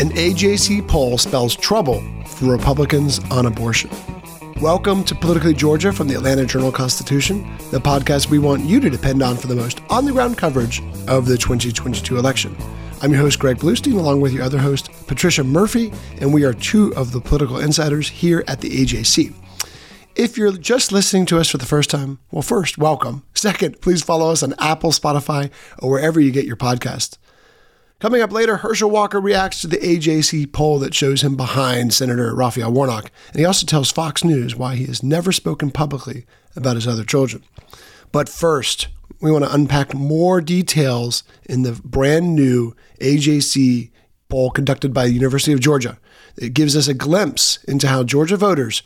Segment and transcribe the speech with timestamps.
[0.00, 3.90] An AJC poll spells trouble for Republicans on abortion.
[4.62, 8.88] Welcome to Politically Georgia from the Atlanta Journal Constitution, the podcast we want you to
[8.88, 12.56] depend on for the most on the ground coverage of the 2022 election.
[13.02, 16.54] I'm your host, Greg Bluestein, along with your other host, Patricia Murphy, and we are
[16.54, 19.34] two of the political insiders here at the AJC.
[20.16, 23.22] If you're just listening to us for the first time, well, first, welcome.
[23.34, 27.18] Second, please follow us on Apple, Spotify, or wherever you get your podcast.
[28.00, 32.34] Coming up later, Herschel Walker reacts to the AJC poll that shows him behind Senator
[32.34, 36.24] Raphael Warnock, and he also tells Fox News why he has never spoken publicly
[36.56, 37.44] about his other children.
[38.10, 38.88] But first,
[39.20, 43.90] we want to unpack more details in the brand new AJC
[44.30, 45.98] poll conducted by the University of Georgia.
[46.38, 48.82] It gives us a glimpse into how Georgia voters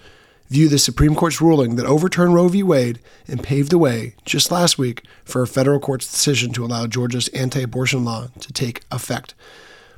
[0.49, 2.63] view the Supreme Court's ruling that overturned Roe v.
[2.63, 6.87] Wade and paved the way just last week for a federal court's decision to allow
[6.87, 9.35] Georgia's anti abortion law to take effect.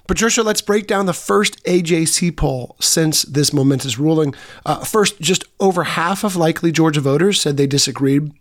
[0.06, 4.34] Patricia, let's break down the first AJC poll since this momentous ruling.
[4.64, 8.32] Uh, first, just over half of likely Georgia voters said they disagreed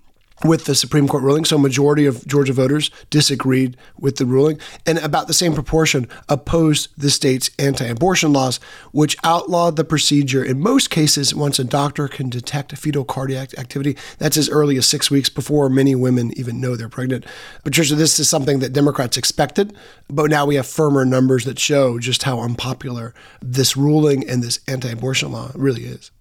[0.43, 1.45] with the Supreme Court ruling.
[1.45, 6.07] So, a majority of Georgia voters disagreed with the ruling, and about the same proportion
[6.27, 8.59] opposed the state's anti-abortion laws,
[8.91, 13.95] which outlawed the procedure in most cases once a doctor can detect fetal cardiac activity.
[14.17, 17.25] That's as early as six weeks before many women even know they're pregnant.
[17.63, 19.75] Patricia, this is something that Democrats expected,
[20.09, 24.59] but now we have firmer numbers that show just how unpopular this ruling and this
[24.67, 26.11] anti-abortion law really is.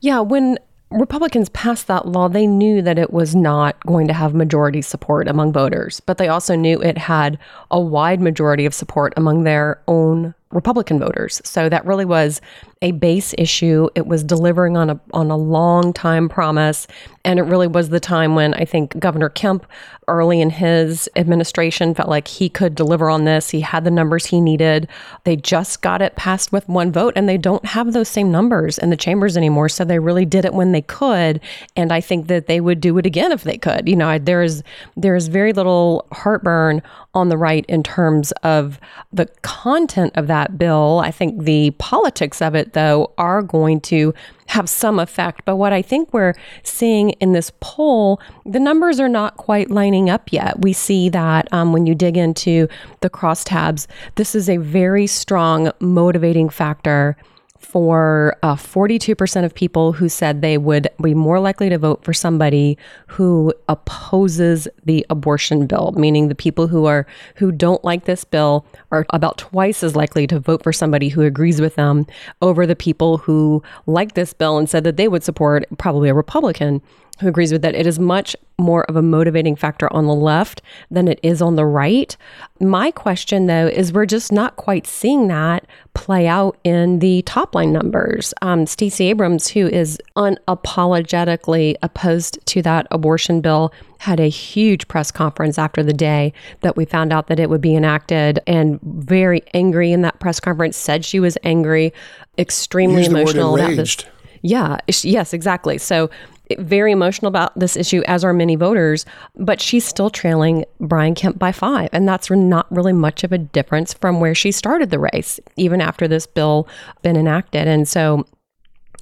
[0.00, 0.58] Yeah, when
[0.90, 5.28] Republicans passed that law, they knew that it was not going to have majority support
[5.28, 7.38] among voters, but they also knew it had
[7.70, 11.40] a wide majority of support among their own Republican voters.
[11.44, 12.40] So that really was
[12.82, 13.88] a base issue.
[13.94, 16.86] It was delivering on a on a long time promise,
[17.24, 19.66] and it really was the time when I think Governor Kemp,
[20.08, 23.50] early in his administration, felt like he could deliver on this.
[23.50, 24.88] He had the numbers he needed.
[25.24, 28.78] They just got it passed with one vote, and they don't have those same numbers
[28.78, 29.68] in the chambers anymore.
[29.68, 31.40] So they really did it when they could,
[31.76, 33.88] and I think that they would do it again if they could.
[33.88, 34.62] You know, there is
[34.96, 38.78] there is very little heartburn on the right in terms of
[39.12, 41.02] the content of that bill.
[41.04, 44.14] I think the politics of it, though, are going to
[44.46, 45.44] have some effect.
[45.44, 50.10] But what I think we're seeing in this poll, the numbers are not quite lining
[50.10, 50.60] up yet.
[50.62, 52.68] We see that um, when you dig into
[53.00, 53.86] the crosstabs,
[54.16, 57.16] this is a very strong motivating factor
[57.60, 62.12] for uh, 42% of people who said they would be more likely to vote for
[62.12, 62.76] somebody
[63.06, 67.06] who opposes the abortion bill meaning the people who are
[67.36, 71.20] who don't like this bill are about twice as likely to vote for somebody who
[71.20, 72.06] agrees with them
[72.40, 76.14] over the people who like this bill and said that they would support probably a
[76.14, 76.80] republican
[77.20, 77.74] who agrees with that.
[77.74, 81.56] It is much more of a motivating factor on the left than it is on
[81.56, 82.16] the right.
[82.60, 87.54] My question, though, is we're just not quite seeing that play out in the top
[87.54, 88.34] line numbers.
[88.42, 95.10] Um, Stacey Abrams, who is unapologetically opposed to that abortion bill, had a huge press
[95.10, 99.42] conference after the day that we found out that it would be enacted and very
[99.52, 101.92] angry in that press conference, said she was angry,
[102.38, 103.98] extremely emotional about this.
[104.42, 105.76] Yeah, yes, exactly.
[105.76, 106.08] So
[106.58, 109.06] very emotional about this issue, as are many voters,
[109.36, 111.88] but she's still trailing Brian Kemp by five.
[111.92, 115.80] And that's not really much of a difference from where she started the race, even
[115.80, 116.68] after this bill
[117.02, 117.68] been enacted.
[117.68, 118.26] And so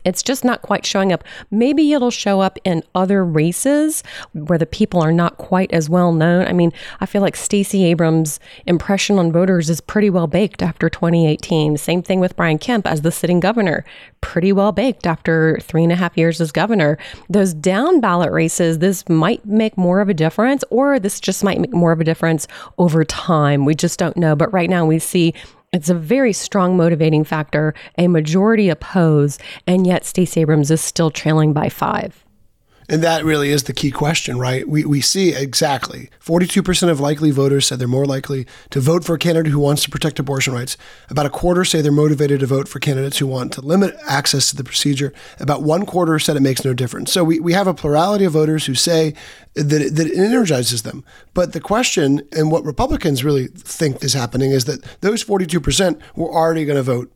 [0.04, 1.24] it's just not quite showing up.
[1.50, 4.02] Maybe it'll show up in other races
[4.32, 6.46] where the people are not quite as well known.
[6.46, 10.88] I mean, I feel like Stacey Abrams' impression on voters is pretty well baked after
[10.88, 11.76] 2018.
[11.76, 13.84] Same thing with Brian Kemp as the sitting governor,
[14.20, 16.98] pretty well baked after three and a half years as governor.
[17.28, 21.60] Those down ballot races, this might make more of a difference, or this just might
[21.60, 22.46] make more of a difference
[22.78, 23.64] over time.
[23.64, 24.34] We just don't know.
[24.36, 25.34] But right now, we see
[25.70, 27.74] It's a very strong motivating factor.
[27.98, 32.24] A majority oppose, and yet Stacey Abrams is still trailing by five.
[32.90, 34.66] And that really is the key question, right?
[34.66, 39.14] We, we see exactly 42% of likely voters said they're more likely to vote for
[39.14, 40.78] a candidate who wants to protect abortion rights.
[41.10, 44.48] About a quarter say they're motivated to vote for candidates who want to limit access
[44.50, 45.12] to the procedure.
[45.38, 47.12] About one quarter said it makes no difference.
[47.12, 49.12] So we, we have a plurality of voters who say
[49.54, 51.04] that that it energizes them.
[51.34, 56.32] But the question, and what Republicans really think is happening, is that those 42% were
[56.32, 57.12] already going to vote.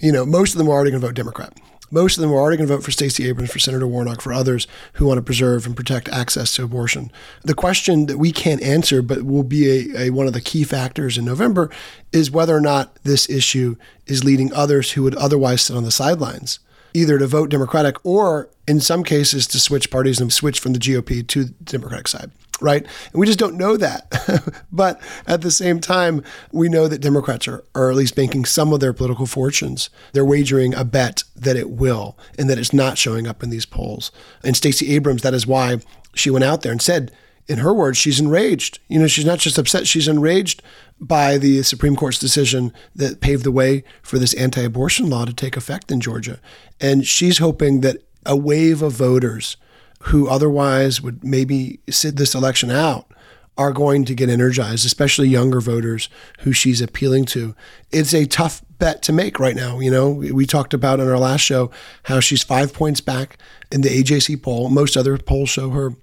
[0.00, 1.52] You know, most of them were already going to vote Democrat.
[1.94, 4.32] Most of them are already going to vote for Stacey Abrams, for Senator Warnock, for
[4.32, 7.12] others who want to preserve and protect access to abortion.
[7.42, 10.64] The question that we can't answer, but will be a, a, one of the key
[10.64, 11.70] factors in November,
[12.10, 13.76] is whether or not this issue
[14.08, 16.58] is leading others who would otherwise sit on the sidelines
[16.96, 20.78] either to vote Democratic or, in some cases, to switch parties and switch from the
[20.80, 22.82] GOP to the Democratic side right?
[22.82, 24.62] And we just don't know that.
[24.72, 26.22] but at the same time,
[26.52, 29.90] we know that Democrats are, are at least banking some of their political fortunes.
[30.12, 33.66] They're wagering a bet that it will and that it's not showing up in these
[33.66, 34.10] polls.
[34.42, 35.78] And Stacey Abrams, that is why
[36.14, 37.12] she went out there and said,
[37.46, 38.78] in her words, she's enraged.
[38.88, 40.62] You know, she's not just upset, she's enraged
[41.00, 45.34] by the Supreme Court's decision that paved the way for this anti abortion law to
[45.34, 46.40] take effect in Georgia.
[46.80, 49.56] And she's hoping that a wave of voters
[50.06, 53.06] who otherwise would maybe sit this election out
[53.56, 56.08] are going to get energized, especially younger voters
[56.40, 57.54] who she's appealing to.
[57.92, 59.78] It's a tough bet to make right now.
[59.78, 61.70] You know, we talked about in our last show
[62.04, 63.38] how she's five points back
[63.70, 64.68] in the AJC poll.
[64.70, 65.94] Most other polls show her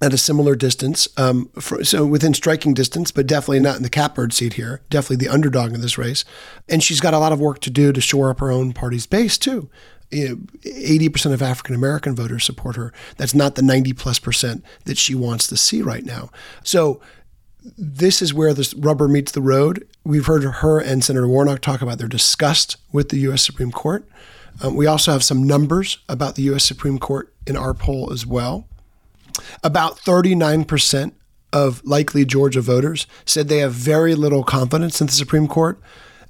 [0.00, 3.90] at a similar distance, um, for, so within striking distance, but definitely not in the
[3.90, 4.80] catbird seat here.
[4.90, 6.24] Definitely the underdog in this race,
[6.68, 9.06] and she's got a lot of work to do to shore up her own party's
[9.06, 9.70] base too
[10.10, 12.92] you know, 80% of African American voters support her.
[13.16, 16.30] That's not the 90 plus percent that she wants to see right now.
[16.62, 17.00] So
[17.78, 19.86] this is where this rubber meets the road.
[20.04, 23.44] We've heard her and Senator Warnock talk about their disgust with the U.S.
[23.44, 24.06] Supreme Court.
[24.62, 26.64] Um, we also have some numbers about the U.S.
[26.64, 28.68] Supreme Court in our poll as well.
[29.62, 31.12] About 39%
[31.52, 35.80] of likely Georgia voters said they have very little confidence in the Supreme Court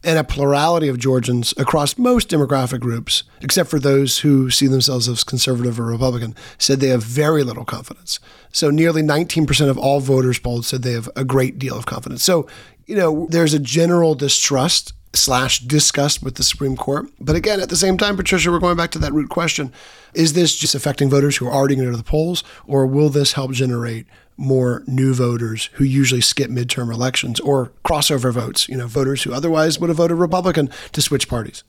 [0.04, 5.08] and a plurality of Georgians across most demographic groups, except for those who see themselves
[5.08, 8.20] as conservative or Republican, said they have very little confidence.
[8.52, 12.22] So nearly 19% of all voters polled said they have a great deal of confidence.
[12.22, 12.46] So,
[12.86, 17.06] you know, there's a general distrust slash disgust with the Supreme Court.
[17.20, 19.72] But again, at the same time, Patricia, we're going back to that root question.
[20.12, 23.32] Is this just affecting voters who are already going to the polls, or will this
[23.32, 28.86] help generate more new voters who usually skip midterm elections or crossover votes, you know,
[28.86, 31.64] voters who otherwise would have voted Republican to switch parties.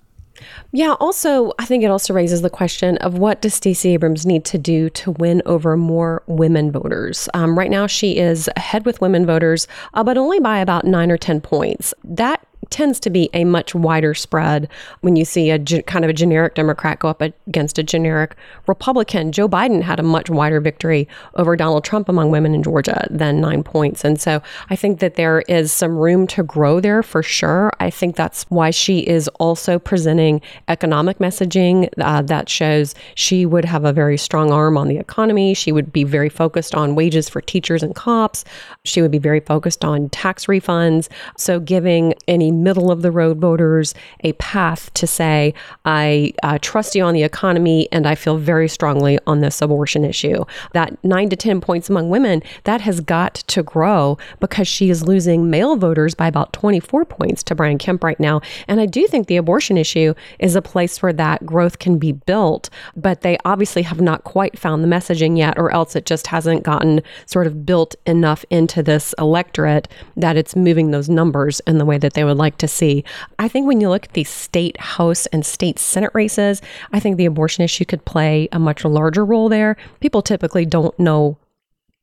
[0.72, 4.44] Yeah, also, I think it also raises the question of what does Stacey Abrams need
[4.46, 7.30] to do to win over more women voters?
[7.34, 11.12] Um, right now, she is ahead with women voters, uh, but only by about nine
[11.12, 11.94] or 10 points.
[12.04, 14.70] That tends to be a much wider spread
[15.02, 18.36] when you see a ge- kind of a generic Democrat go up against a generic
[18.68, 19.32] Republican.
[19.32, 23.42] Joe Biden had a much wider victory over Donald Trump among women in Georgia than
[23.42, 24.04] nine points.
[24.04, 27.72] And so I think that there is some room to grow there for sure.
[27.80, 33.66] I think that's why she is also presenting economic messaging uh, that shows she would
[33.66, 35.54] have a very strong arm on the economy.
[35.54, 38.44] She would be very focused on wages for teachers and cops.
[38.84, 41.08] She would be very focused on tax refunds.
[41.38, 46.95] So giving any middle of the road voters a path to say, I uh, trust
[46.95, 50.45] you on the economy and I feel very strongly on this abortion issue.
[50.74, 55.07] That nine to 10 points among women, that has got to grow because she is
[55.07, 58.42] losing male voters by about 24 points to Brian Kemp right now.
[58.68, 62.12] And I do think the abortion issue is a place where that growth can be
[62.12, 66.28] built, but they obviously have not quite found the messaging yet, or else it just
[66.28, 71.78] hasn't gotten sort of built enough into this electorate that it's moving those numbers in
[71.78, 73.04] the way that they would like like to see.
[73.40, 76.61] I think when you look at the state house and state senate races,
[76.94, 79.75] I think the abortion issue could play a much larger role there.
[79.99, 81.37] People typically don't know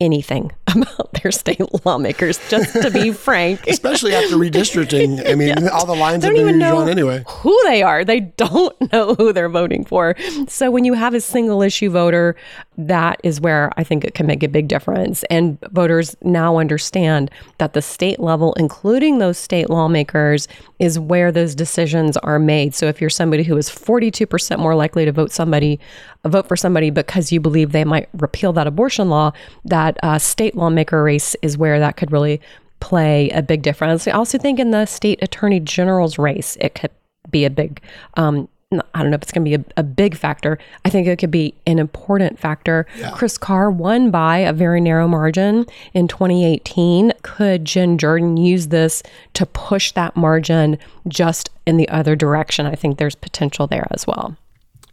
[0.01, 0.51] anything
[0.83, 3.67] about their state lawmakers, just to be frank.
[3.67, 5.29] Especially after redistricting.
[5.29, 5.71] I mean, yes.
[5.71, 7.25] all the lines don't have been drawn anyway.
[7.29, 8.05] Who they are.
[8.05, 10.17] They don't know who they're voting for.
[10.49, 12.37] So when you have a single issue voter,
[12.79, 15.25] that is where I think it can make a big difference.
[15.25, 20.49] And voters now understand that the state level, including those state lawmakers,
[20.79, 22.75] is where those decisions are made.
[22.75, 25.79] So if you're somebody who is 42% more likely to vote somebody
[26.25, 29.33] vote for somebody because you believe they might repeal that abortion law,
[29.65, 32.41] that uh, state lawmaker race is where that could really
[32.81, 34.09] play a big difference.
[34.09, 36.91] I also think in the state attorney general's race, it could
[37.31, 37.81] be a big
[38.15, 38.49] um,
[38.95, 40.59] I don't know if it's going to be a, a, big factor.
[40.85, 42.87] I think it could be an important factor.
[42.97, 43.11] Yeah.
[43.11, 47.13] Chris Carr won by a very narrow margin in 2018.
[47.23, 49.03] Could Jen Jordan use this
[49.35, 52.65] to push that margin just in the other direction?
[52.65, 54.37] I think there's potential there as well.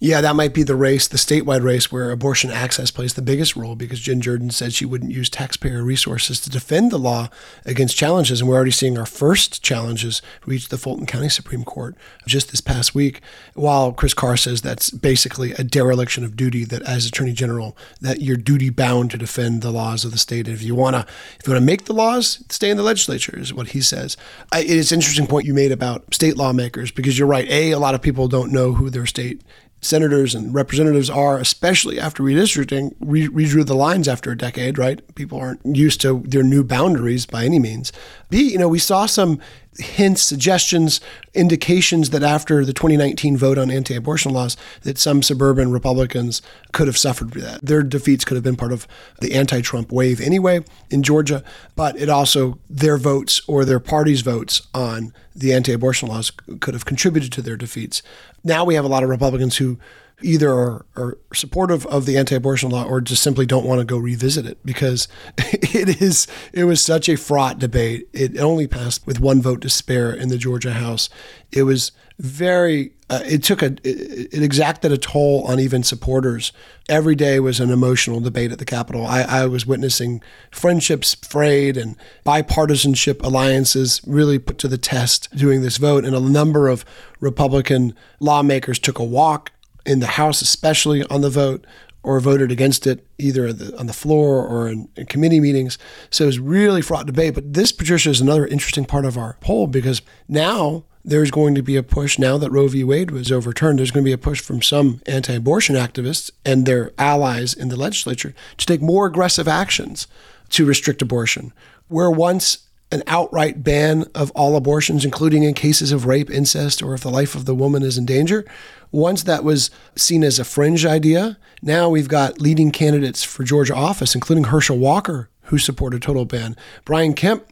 [0.02, 3.58] Yeah, that might be the race, the statewide race, where abortion access plays the biggest
[3.58, 7.28] role because Jen Jordan said she wouldn't use taxpayer resources to defend the law
[7.66, 8.40] against challenges.
[8.40, 12.62] And we're already seeing our first challenges reach the Fulton County Supreme Court just this
[12.62, 13.20] past week,
[13.56, 18.22] while Chris Carr says that's basically a dereliction of duty that as Attorney General, that
[18.22, 20.48] you're duty bound to defend the laws of the state.
[20.48, 21.06] And if you wanna
[21.42, 24.16] if you wanna make the laws, stay in the legislature, is what he says.
[24.54, 27.50] I, it's an interesting point you made about state lawmakers because you're right.
[27.50, 29.42] A, a lot of people don't know who their state
[29.82, 35.02] senators and representatives are, especially after redistricting, re- redrew the lines after a decade, right?
[35.16, 37.92] People aren't used to their new boundaries by any means.
[38.30, 39.40] B, you know, we saw some
[39.78, 41.00] hints, suggestions,
[41.34, 46.98] indications that after the 2019 vote on anti-abortion laws, that some suburban Republicans could have
[46.98, 47.62] suffered that.
[47.62, 48.88] Their defeats could have been part of
[49.22, 51.44] the anti-Trump wave anyway in Georgia,
[51.76, 56.86] but it also their votes or their party's votes on the anti-abortion laws could have
[56.86, 58.02] contributed to their defeats.
[58.44, 59.80] Now we have a lot of Republicans who
[60.22, 63.98] either are, are, supportive of the anti-abortion law or just simply don't want to go
[63.98, 65.08] revisit it because
[65.38, 68.08] it is it was such a fraught debate.
[68.14, 71.10] It only passed with one vote to spare in the Georgia House.
[71.52, 76.52] It was very uh, it took a it, it, exacted a toll on even supporters.
[76.88, 79.06] Every day was an emotional debate at the Capitol.
[79.06, 80.22] I, I was witnessing
[80.52, 81.96] friendships frayed and
[82.26, 86.04] bipartisanship alliances really put to the test during this vote.
[86.04, 86.84] And a number of
[87.20, 89.52] Republican lawmakers took a walk
[89.86, 91.66] in the House, especially on the vote,
[92.04, 95.78] or voted against it either the, on the floor or in, in, committee meetings.
[96.10, 97.36] So it was really fraught debate.
[97.36, 101.62] But this, Patricia, is another interesting part of our poll because now there's going to
[101.62, 102.84] be a push now that Roe v.
[102.84, 103.80] Wade was overturned.
[103.80, 107.70] There's going to be a push from some anti abortion activists and their allies in
[107.70, 110.08] the legislature to take more aggressive actions
[110.50, 111.52] to restrict abortion.
[111.88, 116.94] Where once an outright ban of all abortions, including in cases of rape, incest, or
[116.94, 118.46] if the life of the woman is in danger,
[118.92, 123.76] once that was seen as a fringe idea, now we've got leading candidates for Georgia
[123.76, 126.56] office, including Herschel Walker, who supported a total ban.
[126.86, 127.46] Brian Kemp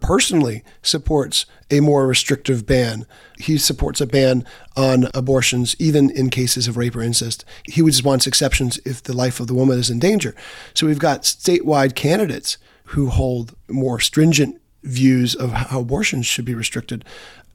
[0.00, 3.06] personally supports a more restrictive ban.
[3.38, 4.44] He supports a ban
[4.76, 7.44] on abortions, even in cases of rape or incest.
[7.64, 10.34] He just wants exceptions if the life of the woman is in danger.
[10.74, 12.58] So we've got statewide candidates
[12.90, 17.04] who hold more stringent views of how abortions should be restricted.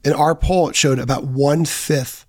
[0.04, 2.26] In our poll, it showed about one fifth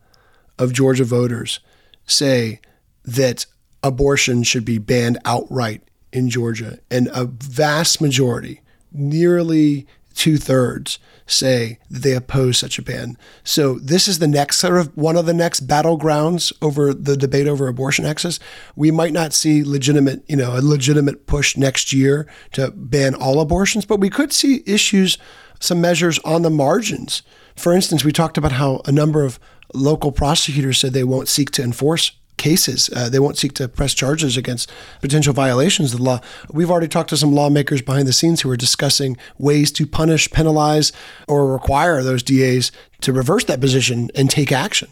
[0.58, 1.60] of Georgia voters
[2.06, 2.60] say
[3.04, 3.46] that
[3.82, 5.82] abortion should be banned outright
[6.12, 6.80] in Georgia.
[6.90, 13.18] And a vast majority, nearly two thirds, say that they oppose such a ban.
[13.44, 17.48] So this is the next sort of one of the next battlegrounds over the debate
[17.48, 18.40] over abortion access.
[18.76, 23.40] We might not see legitimate, you know, a legitimate push next year to ban all
[23.40, 25.18] abortions, but we could see issues,
[25.60, 27.24] some measures on the margins.
[27.56, 29.40] For instance, we talked about how a number of
[29.74, 32.90] local prosecutors said they won't seek to enforce cases.
[32.96, 36.20] Uh, they won't seek to press charges against potential violations of the law.
[36.52, 40.30] We've already talked to some lawmakers behind the scenes who are discussing ways to punish,
[40.32, 40.92] penalize,
[41.28, 44.90] or require those DAs to reverse that position and take action.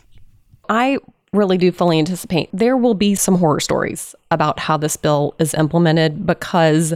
[0.69, 0.99] I
[1.33, 5.53] really do fully anticipate there will be some horror stories about how this bill is
[5.53, 6.93] implemented because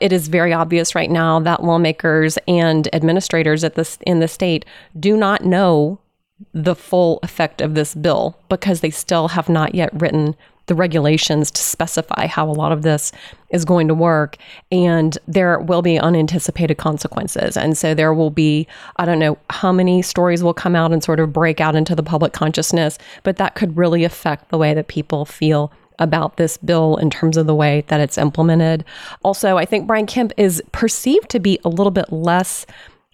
[0.00, 4.64] it is very obvious right now that lawmakers and administrators at this in the state
[4.98, 6.00] do not know
[6.52, 10.34] the full effect of this bill because they still have not yet written
[10.66, 13.12] the regulations to specify how a lot of this
[13.50, 14.36] is going to work.
[14.72, 17.56] And there will be unanticipated consequences.
[17.56, 18.66] And so there will be,
[18.96, 21.94] I don't know how many stories will come out and sort of break out into
[21.94, 26.58] the public consciousness, but that could really affect the way that people feel about this
[26.58, 28.84] bill in terms of the way that it's implemented.
[29.22, 32.66] Also, I think Brian Kemp is perceived to be a little bit less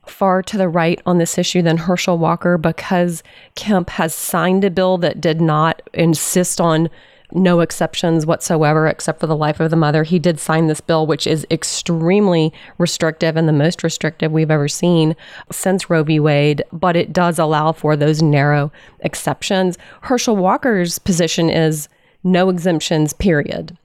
[0.06, 3.22] far to the right on this issue than Herschel Walker because
[3.54, 6.90] Kemp has signed a bill that did not insist on
[7.34, 10.02] no exceptions whatsoever except for the life of the mother.
[10.02, 14.68] He did sign this bill, which is extremely restrictive and the most restrictive we've ever
[14.68, 15.16] seen
[15.50, 16.20] since Roe v.
[16.20, 19.78] Wade, but it does allow for those narrow exceptions.
[20.02, 21.88] Herschel Walker's position is
[22.24, 23.76] no exemptions, period.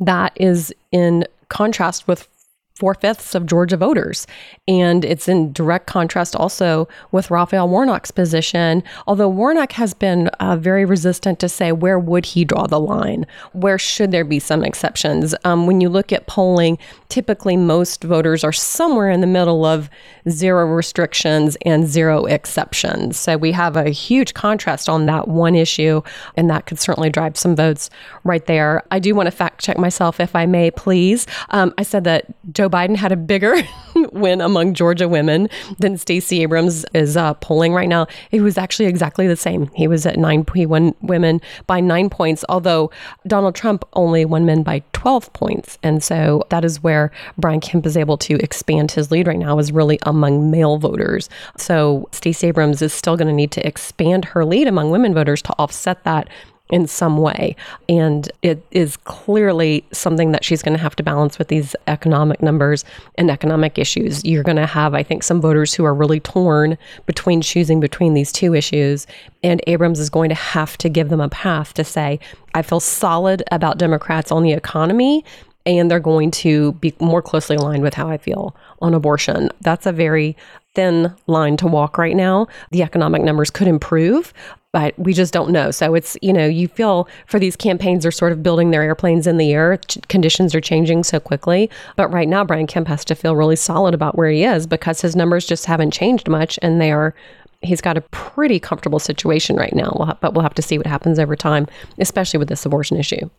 [0.00, 2.28] That is in contrast with
[2.76, 4.26] four fifths of Georgia voters.
[4.66, 10.56] And it's in direct contrast also with Raphael Warnock's position, although Warnock has been uh,
[10.56, 13.26] very resistant to say where would he draw the line?
[13.52, 15.36] Where should there be some exceptions?
[15.44, 16.76] Um, when you look at polling,
[17.08, 19.88] typically most voters are somewhere in the middle of
[20.28, 23.16] zero restrictions and zero exceptions.
[23.16, 26.02] So we have a huge contrast on that one issue,
[26.36, 27.88] and that could certainly drive some votes
[28.24, 28.82] right there.
[28.90, 31.28] I do want to fact check myself, if I may, please.
[31.50, 33.56] Um, I said that Joe Biden had a bigger
[34.12, 38.06] win among Georgia women than Stacey Abrams is uh, polling right now.
[38.30, 39.70] It was actually exactly the same.
[39.74, 40.44] He was at nine.
[40.54, 42.90] He won women by nine points, although
[43.26, 47.86] Donald Trump only won men by twelve points, and so that is where Brian Kemp
[47.86, 49.58] is able to expand his lead right now.
[49.58, 51.28] Is really among male voters.
[51.56, 55.42] So Stacey Abrams is still going to need to expand her lead among women voters
[55.42, 56.28] to offset that
[56.70, 57.54] in some way.
[57.88, 62.42] And it is clearly something that she's going to have to balance with these economic
[62.42, 62.84] numbers
[63.16, 64.24] and economic issues.
[64.24, 68.14] You're going to have, I think, some voters who are really torn between choosing between
[68.14, 69.06] these two issues.
[69.42, 72.18] And Abrams is going to have to give them a path to say,
[72.54, 75.24] I feel solid about Democrats on the economy.
[75.66, 79.50] And they're going to be more closely aligned with how I feel on abortion.
[79.60, 80.36] That's a very
[80.74, 82.48] thin line to walk right now.
[82.70, 84.34] The economic numbers could improve,
[84.74, 85.70] but we just don't know.
[85.70, 89.24] So it's, you know, you feel for these campaigns are sort of building their airplanes
[89.24, 89.76] in the air.
[89.76, 91.70] Ch- conditions are changing so quickly.
[91.94, 95.00] But right now, Brian Kemp has to feel really solid about where he is because
[95.00, 97.14] his numbers just haven't changed much and they are
[97.62, 100.18] he's got a pretty comfortable situation right now.
[100.20, 101.68] But we'll have to see what happens over time,
[102.00, 103.30] especially with this abortion issue.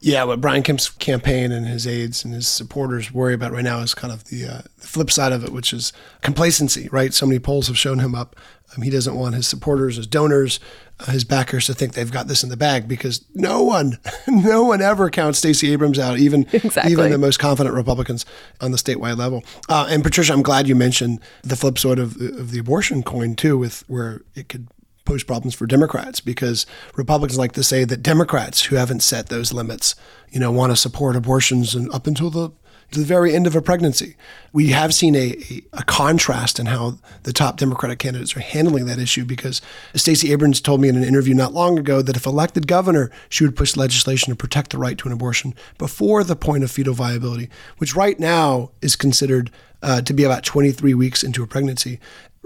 [0.00, 3.80] Yeah, what Brian Kemp's campaign and his aides and his supporters worry about right now
[3.80, 7.12] is kind of the, uh, the flip side of it, which is complacency, right?
[7.12, 8.36] So many polls have shown him up
[8.76, 10.60] um, he doesn't want his supporters, his donors,
[11.00, 14.64] uh, his backers to think they've got this in the bag because no one, no
[14.64, 16.92] one ever counts Stacey Abrams out, even exactly.
[16.92, 18.24] even the most confident Republicans
[18.60, 19.42] on the statewide level.
[19.68, 23.34] Uh, and Patricia, I'm glad you mentioned the flip side of, of the abortion coin
[23.34, 24.68] too, with where it could
[25.04, 26.66] pose problems for Democrats because
[26.96, 29.94] Republicans like to say that Democrats who haven't set those limits,
[30.30, 32.50] you know, want to support abortions and up until the
[32.92, 34.16] the very end of a pregnancy.
[34.52, 38.86] We have seen a, a, a, contrast in how the top Democratic candidates are handling
[38.86, 39.62] that issue because
[39.94, 43.44] Stacey Abrams told me in an interview not long ago that if elected governor, she
[43.44, 46.94] would push legislation to protect the right to an abortion before the point of fetal
[46.94, 49.50] viability, which right now is considered
[49.82, 52.00] uh, to be about 23 weeks into a pregnancy.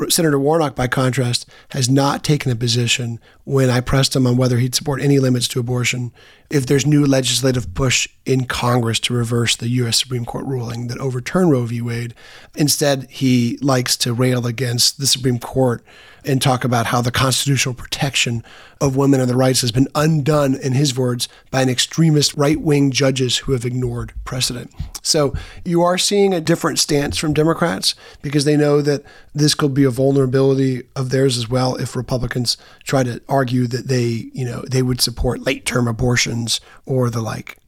[0.08, 4.58] Senator Warnock, by contrast, has not taken a position when I pressed him on whether
[4.58, 6.12] he'd support any limits to abortion
[6.50, 9.98] if there's new legislative push in Congress to reverse the U.S.
[9.98, 11.80] Supreme Court ruling that overturned Roe v.
[11.80, 12.14] Wade.
[12.56, 15.84] Instead, he likes to rail against the Supreme Court
[16.26, 18.42] and talk about how the constitutional protection
[18.80, 22.60] of women and their rights has been undone, in his words, by an extremist right
[22.60, 24.72] wing judges who have ignored precedent.
[25.02, 25.34] So
[25.64, 29.02] you are seeing a different stance from Democrats because they know that
[29.34, 33.88] this could be a vulnerability of theirs as well if Republicans try to argue that
[33.88, 37.58] they, you know, they would support late term abortions or the like.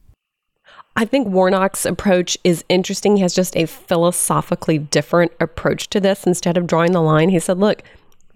[0.97, 3.17] I think Warnock's approach is interesting.
[3.17, 6.25] He has just a philosophically different approach to this.
[6.25, 7.83] Instead of drawing the line, he said, look,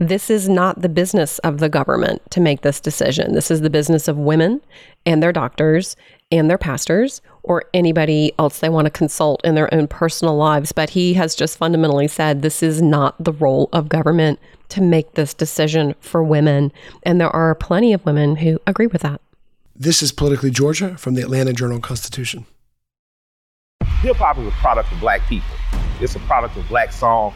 [0.02, 3.34] this is not the business of the government to make this decision.
[3.34, 4.60] This is the business of women
[5.06, 5.96] and their doctors
[6.32, 10.72] and their pastors or anybody else they want to consult in their own personal lives.
[10.72, 15.14] But he has just fundamentally said this is not the role of government to make
[15.14, 16.72] this decision for women.
[17.04, 19.22] And there are plenty of women who agree with that.
[19.76, 22.48] This is Politically Georgia from the Atlanta Journal Constitution.
[24.02, 25.56] Hip hop is a product of black people,
[26.00, 27.36] it's a product of black song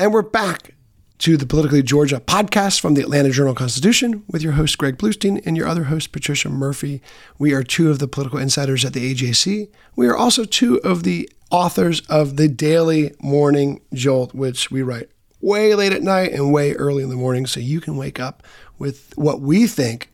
[0.00, 0.76] And we're back
[1.18, 5.42] to the Politically Georgia podcast from the Atlanta Journal Constitution with your host, Greg Bluestein,
[5.44, 7.02] and your other host, Patricia Murphy.
[7.38, 9.68] We are two of the political insiders at the AJC.
[9.96, 15.10] We are also two of the authors of the Daily Morning Jolt, which we write
[15.42, 18.42] way late at night and way early in the morning so you can wake up
[18.78, 20.09] with what we think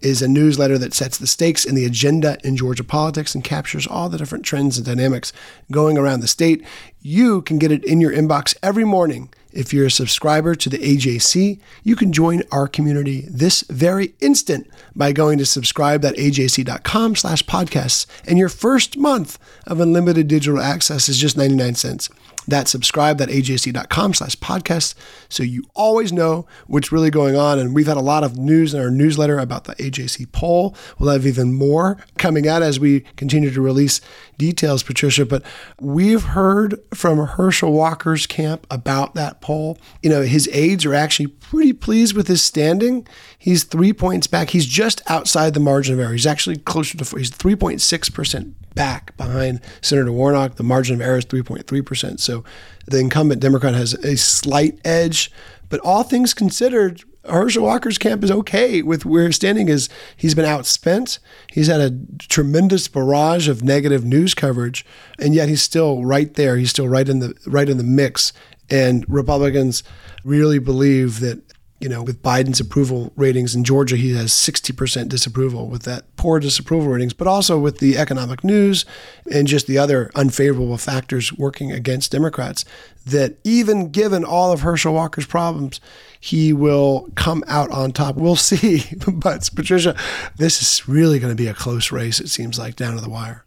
[0.00, 3.86] is a newsletter that sets the stakes in the agenda in Georgia politics and captures
[3.86, 5.32] all the different trends and dynamics
[5.70, 6.64] going around the state.
[7.02, 9.30] You can get it in your inbox every morning.
[9.52, 14.70] If you're a subscriber to the AJC, you can join our community this very instant
[14.94, 18.06] by going to subscribe.ajc.com slash podcasts.
[18.28, 22.08] And your first month of unlimited digital access is just 99 cents.
[22.46, 24.94] That's subscribe.ajc.com slash podcast
[25.30, 27.58] so you always know what's really going on.
[27.58, 30.76] And we've had a lot of news in our newsletter about the AJC poll.
[30.98, 34.00] We'll have even more coming out as we continue to release
[34.36, 35.24] details, Patricia.
[35.24, 35.42] But
[35.80, 39.78] we've heard from Herschel Walker's camp about that poll.
[40.02, 43.06] You know, his aides are actually pretty pleased with his standing.
[43.38, 44.50] He's three points back.
[44.50, 46.12] He's just outside the margin of error.
[46.12, 47.18] He's actually closer to, four.
[47.18, 50.56] he's 3.6% back behind Senator Warnock.
[50.56, 52.20] The margin of error is 3.3%.
[52.20, 52.44] So
[52.90, 55.30] the incumbent Democrat has a slight edge.
[55.68, 59.88] But all things considered, Herschel Walker's camp is okay with where his standing is.
[60.16, 61.18] He's been outspent.
[61.52, 64.84] He's had a tremendous barrage of negative news coverage,
[65.18, 66.56] and yet he's still right there.
[66.56, 68.32] He's still right in the right in the mix.
[68.68, 69.82] And Republicans
[70.24, 71.42] really believe that
[71.80, 76.38] you know, with Biden's approval ratings in Georgia, he has 60% disapproval with that poor
[76.38, 78.84] disapproval ratings, but also with the economic news
[79.32, 82.66] and just the other unfavorable factors working against Democrats,
[83.06, 85.80] that even given all of Herschel Walker's problems,
[86.20, 88.16] he will come out on top.
[88.16, 88.84] We'll see.
[89.08, 89.96] but Patricia,
[90.36, 93.10] this is really going to be a close race, it seems like, down to the
[93.10, 93.44] wire.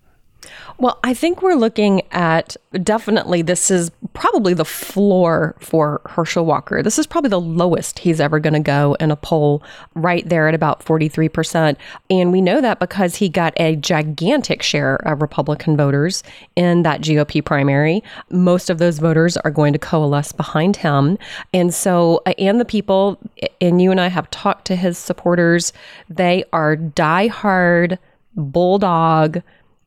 [0.78, 6.82] Well, I think we're looking at definitely this is probably the floor for Herschel Walker.
[6.82, 9.64] This is probably the lowest he's ever going to go in a poll,
[9.96, 11.78] right there at about 43%.
[12.10, 16.24] And we know that because he got a gigantic share of Republican voters
[16.56, 18.04] in that GOP primary.
[18.30, 21.18] Most of those voters are going to coalesce behind him.
[21.54, 23.20] And so, uh, and the people,
[23.62, 25.74] and you and I have talked to his supporters,
[26.10, 27.98] they are diehard
[28.36, 29.42] bulldog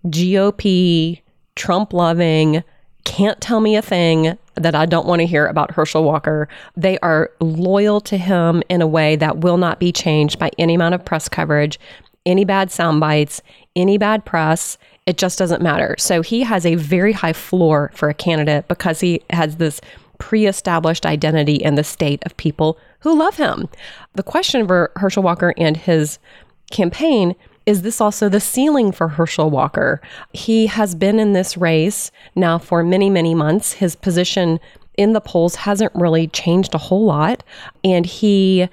[0.07, 1.21] GOP,
[1.55, 2.63] Trump loving,
[3.05, 6.49] can't tell me a thing that I don't want to hear about Herschel Walker.
[6.77, 10.75] They are loyal to him in a way that will not be changed by any
[10.75, 11.79] amount of press coverage,
[12.25, 13.43] any bad sound bites,
[13.77, 14.79] any bad press.
[15.07, 15.95] It just doesn't matter.
[15.99, 19.81] So he has a very high floor for a candidate because he has this
[20.19, 23.69] pre established identity in the state of people who love him.
[24.15, 26.19] The question for Herschel Walker and his
[26.71, 30.01] campaign is this also the ceiling for Herschel Walker?
[30.33, 33.75] He has been in this race now for many, many months.
[33.75, 34.61] His position
[34.97, 37.43] in the polls hasn't really changed a whole lot.
[37.85, 38.69] And he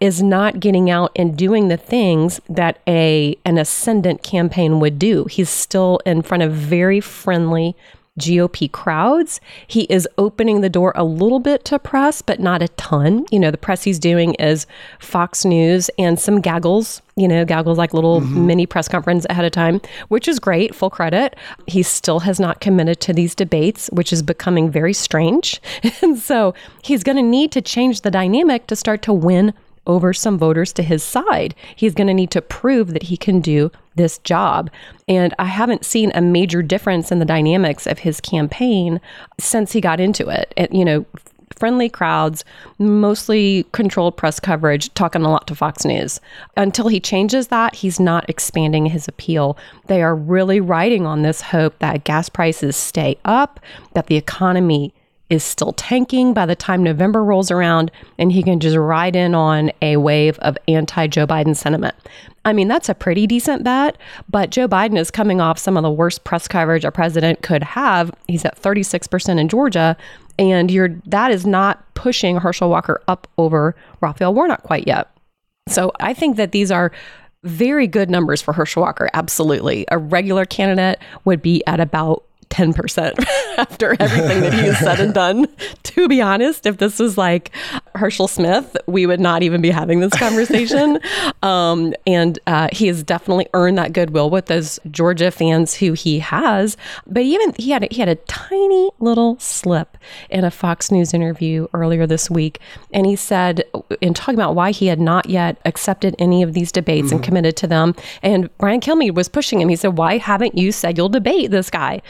[0.00, 5.24] is not getting out and doing the things that a an ascendant campaign would do.
[5.24, 7.74] He's still in front of very friendly
[8.18, 9.40] GOP crowds.
[9.66, 13.26] He is opening the door a little bit to press, but not a ton.
[13.30, 14.66] You know, the press he's doing is
[15.00, 18.46] Fox News and some gaggles, you know, gaggles like little mm-hmm.
[18.46, 21.34] mini press conference ahead of time, which is great, full credit.
[21.66, 25.60] He still has not committed to these debates, which is becoming very strange.
[26.02, 29.52] and so he's going to need to change the dynamic to start to win
[29.86, 31.54] over some voters to his side.
[31.76, 34.70] He's going to need to prove that he can do this job.
[35.08, 39.00] And I haven't seen a major difference in the dynamics of his campaign
[39.38, 40.52] since he got into it.
[40.56, 41.04] And, you know,
[41.56, 42.44] friendly crowds,
[42.78, 46.20] mostly controlled press coverage, talking a lot to Fox News.
[46.56, 49.56] Until he changes that, he's not expanding his appeal.
[49.86, 53.60] They are really riding on this hope that gas prices stay up,
[53.92, 54.92] that the economy
[55.34, 59.34] is still tanking by the time November rolls around and he can just ride in
[59.34, 61.94] on a wave of anti Joe Biden sentiment.
[62.44, 63.96] I mean, that's a pretty decent bet,
[64.28, 67.62] but Joe Biden is coming off some of the worst press coverage a president could
[67.62, 68.12] have.
[68.28, 69.96] He's at 36% in Georgia,
[70.38, 75.10] and you're that is not pushing Herschel Walker up over Raphael Warnock quite yet.
[75.68, 76.92] So I think that these are
[77.44, 79.08] very good numbers for Herschel Walker.
[79.14, 79.86] Absolutely.
[79.90, 83.24] A regular candidate would be at about 10%
[83.58, 85.46] after everything that he has said and done.
[85.94, 87.52] To be honest, if this was like
[87.94, 90.98] Herschel Smith, we would not even be having this conversation.
[91.44, 96.18] um, and uh, he has definitely earned that goodwill with those Georgia fans who he
[96.18, 96.76] has.
[97.06, 99.96] But even he had a, he had a tiny little slip
[100.30, 102.58] in a Fox News interview earlier this week,
[102.92, 103.62] and he said
[104.00, 107.16] in talking about why he had not yet accepted any of these debates mm-hmm.
[107.16, 107.94] and committed to them.
[108.20, 109.68] And Brian Kilmeade was pushing him.
[109.68, 112.02] He said, "Why haven't you said you'll debate this guy?"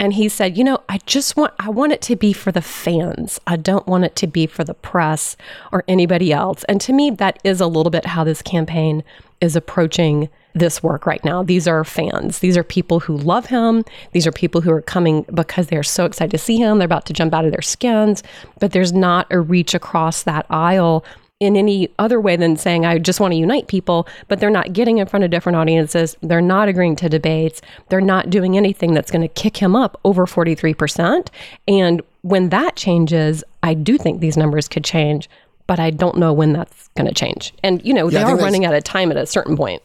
[0.00, 2.62] And he said, you know, I just want, I want it to be for the
[2.62, 3.38] fans.
[3.46, 5.36] I don't want it to be for the press
[5.72, 6.64] or anybody else.
[6.64, 9.04] And to me, that is a little bit how this campaign
[9.42, 11.42] is approaching this work right now.
[11.42, 12.40] These are fans.
[12.40, 13.84] These are people who love him.
[14.12, 16.78] These are people who are coming because they're so excited to see him.
[16.78, 18.22] They're about to jump out of their skins,
[18.58, 21.04] but there's not a reach across that aisle
[21.40, 24.74] in any other way than saying, I just want to unite people, but they're not
[24.74, 26.14] getting in front of different audiences.
[26.22, 27.62] They're not agreeing to debates.
[27.88, 31.28] They're not doing anything that's going to kick him up over 43%.
[31.66, 35.30] And when that changes, I do think these numbers could change,
[35.66, 37.54] but I don't know when that's going to change.
[37.64, 39.82] And, you know, Yeah, they are running out of time at a certain point.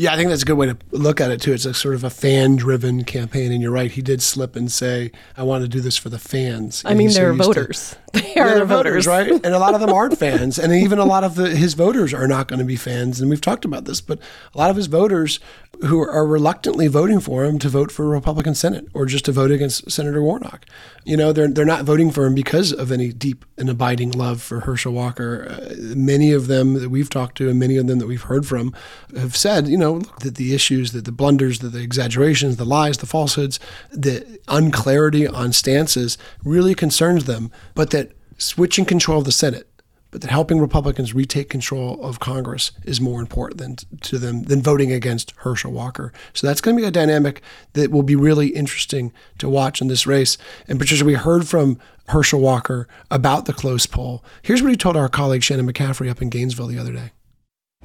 [0.00, 1.52] Yeah, I think that's a good way to look at it too.
[1.52, 3.90] It's a sort of a fan-driven campaign, and you're right.
[3.90, 7.10] He did slip and say, "I want to do this for the fans." I mean,
[7.10, 7.96] they're used to- voters.
[8.18, 9.06] They Yeah, are they're voters.
[9.06, 9.30] right?
[9.30, 12.12] And a lot of them aren't fans, and even a lot of the, his voters
[12.14, 13.20] are not going to be fans.
[13.20, 14.18] And we've talked about this, but
[14.54, 15.40] a lot of his voters
[15.86, 19.32] who are reluctantly voting for him to vote for a Republican Senate or just to
[19.32, 20.64] vote against Senator Warnock.
[21.04, 24.42] You know, they're they're not voting for him because of any deep and abiding love
[24.42, 25.46] for Herschel Walker.
[25.48, 28.46] Uh, many of them that we've talked to, and many of them that we've heard
[28.46, 28.74] from,
[29.16, 32.64] have said, you know, look, that the issues, that the blunders, that the exaggerations, the
[32.64, 33.58] lies, the falsehoods,
[33.90, 38.07] the unclarity on stances really concerns them, but that
[38.38, 39.68] switching control of the Senate,
[40.10, 44.62] but that helping Republicans retake control of Congress is more important than to them than
[44.62, 46.12] voting against Herschel Walker.
[46.32, 47.42] So that's going to be a dynamic
[47.74, 50.38] that will be really interesting to watch in this race.
[50.66, 54.24] And Patricia, we heard from Herschel Walker about the close poll.
[54.40, 57.12] Here's what he told our colleague Shannon McCaffrey up in Gainesville the other day.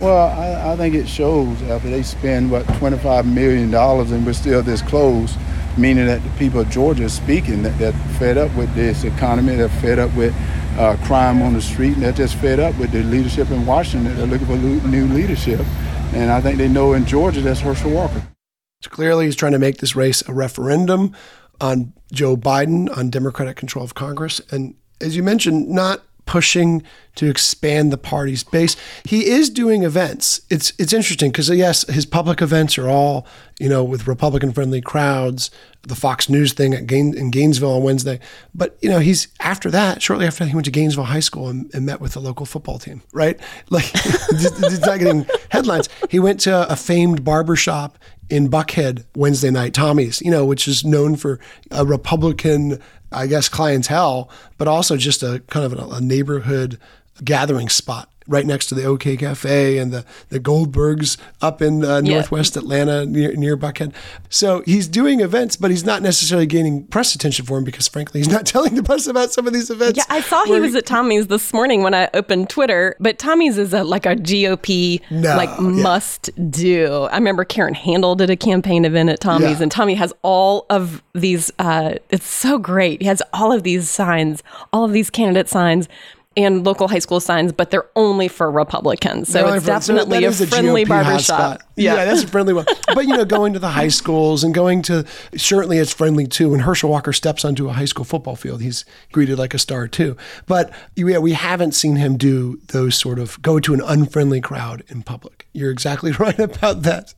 [0.03, 4.33] Well, I, I think it shows after they spend what 25 million dollars and we're
[4.33, 5.35] still this close,
[5.77, 9.55] meaning that the people of Georgia are speaking that they're fed up with this economy,
[9.55, 10.35] they're fed up with
[10.77, 14.13] uh, crime on the street, and they're just fed up with the leadership in Washington.
[14.17, 15.61] They're looking for new leadership,
[16.13, 18.27] and I think they know in Georgia that's Herschel Walker.
[18.81, 21.15] So clearly, he's trying to make this race a referendum
[21.61, 24.41] on Joe Biden, on Democratic control of Congress.
[24.51, 26.83] And as you mentioned, not pushing
[27.15, 28.75] to expand the party's base.
[29.05, 30.41] He is doing events.
[30.49, 33.27] It's it's interesting because uh, yes, his public events are all
[33.59, 35.51] you know with Republican friendly crowds.
[35.83, 38.19] The Fox News thing at Gain, in Gainesville on Wednesday,
[38.55, 40.01] but you know he's after that.
[40.01, 42.45] Shortly after that, he went to Gainesville High School and, and met with the local
[42.45, 43.01] football team.
[43.11, 43.91] Right, like
[44.31, 45.89] not getting headlines.
[46.09, 47.99] He went to a famed barber shop
[48.33, 50.21] in Buckhead Wednesday night, Tommy's.
[50.21, 51.39] You know, which is known for
[51.71, 52.79] a Republican
[53.13, 56.79] I guess, clientele, but also just a kind of a, a neighborhood
[57.23, 62.01] gathering spot right next to the OK Cafe and the, the Goldbergs up in uh,
[62.03, 62.15] Yeah.
[62.15, 63.93] northwest Atlanta near, near Buckhead.
[64.29, 68.19] So he's doing events, but he's not necessarily gaining press attention for him because, frankly,
[68.19, 69.97] he's not telling the press about some of these events.
[69.97, 73.57] Yeah, I saw he was at Tommy's this morning when I opened Twitter, but Tommy's
[73.57, 75.59] is a, like a GOP No, like yeah.
[75.59, 77.07] must do.
[77.11, 79.63] I remember Karen Handel did a campaign event at Tommy's, Yeah.
[79.63, 81.51] and Tommy has all of these.
[81.59, 83.01] Uh, it's so great.
[83.01, 85.87] He has all of these signs, all of these candidate signs.
[86.35, 89.29] And local high school signs, but they're only for Republicans.
[89.29, 91.59] So They're it's definitely that a the friendly barbershop.
[91.59, 91.65] hotspot.
[91.75, 92.05] Yeah.
[92.05, 92.65] that's a friendly one.
[92.93, 96.49] But you know, going to the high schools and going to certainly it's friendly too.
[96.49, 99.87] When Herschel Walker steps onto a high school football field, he's greeted like a star
[99.87, 100.17] too.
[100.45, 104.83] But yeah, we haven't seen him do those sort of go to an unfriendly crowd
[104.87, 105.47] in public.
[105.53, 107.13] You're exactly right about that.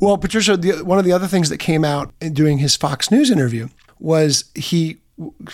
[0.00, 3.10] Well, Patricia, the, one of the other things that came out in doing his Fox
[3.10, 4.98] News interview was he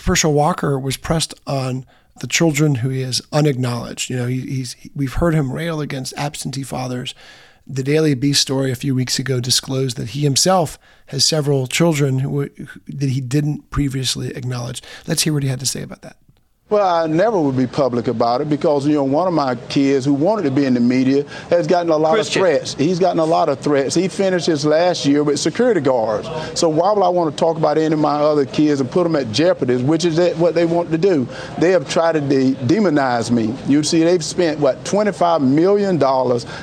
[0.05, 1.85] Herschel Walker was pressed on
[2.19, 4.09] the children who he has unacknowledged.
[4.09, 7.13] You know, he, he's we've heard him rail against absentee fathers.
[7.67, 12.19] The Daily Beast story a few weeks ago disclosed that he himself has several children
[12.19, 14.81] who, who that he didn't previously acknowledge.
[15.07, 16.17] Let's hear what he had to say about that.
[16.69, 20.05] Well, I never would be public about it because, you know, one of my kids
[20.05, 22.43] who wanted to be in the media has gotten a lot Christian.
[22.43, 22.75] of threats.
[22.75, 23.95] He's gotten a lot of threats.
[23.95, 26.27] He finished his last year with security guards.
[26.53, 29.01] So why would I want to talk about any of my other kids and put
[29.03, 31.27] them at jeopardy, which is that- what they want to do?
[31.57, 33.51] They have tried to de- demonize me.
[33.67, 35.97] You see, they've spent, what, $25 million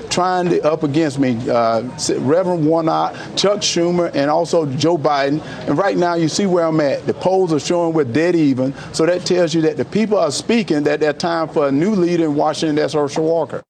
[0.08, 1.36] trying to up against me.
[1.50, 1.82] Uh,
[2.18, 5.40] Reverend Warnock, Chuck Schumer, and also Joe Biden.
[5.66, 7.06] And right now, you see where I'm at.
[7.08, 8.72] The polls are showing we're dead even.
[8.92, 11.92] So that tells you that the people are speaking that they're time for a new
[11.92, 12.76] leader in Washington.
[12.76, 13.62] That's Herschel Walker.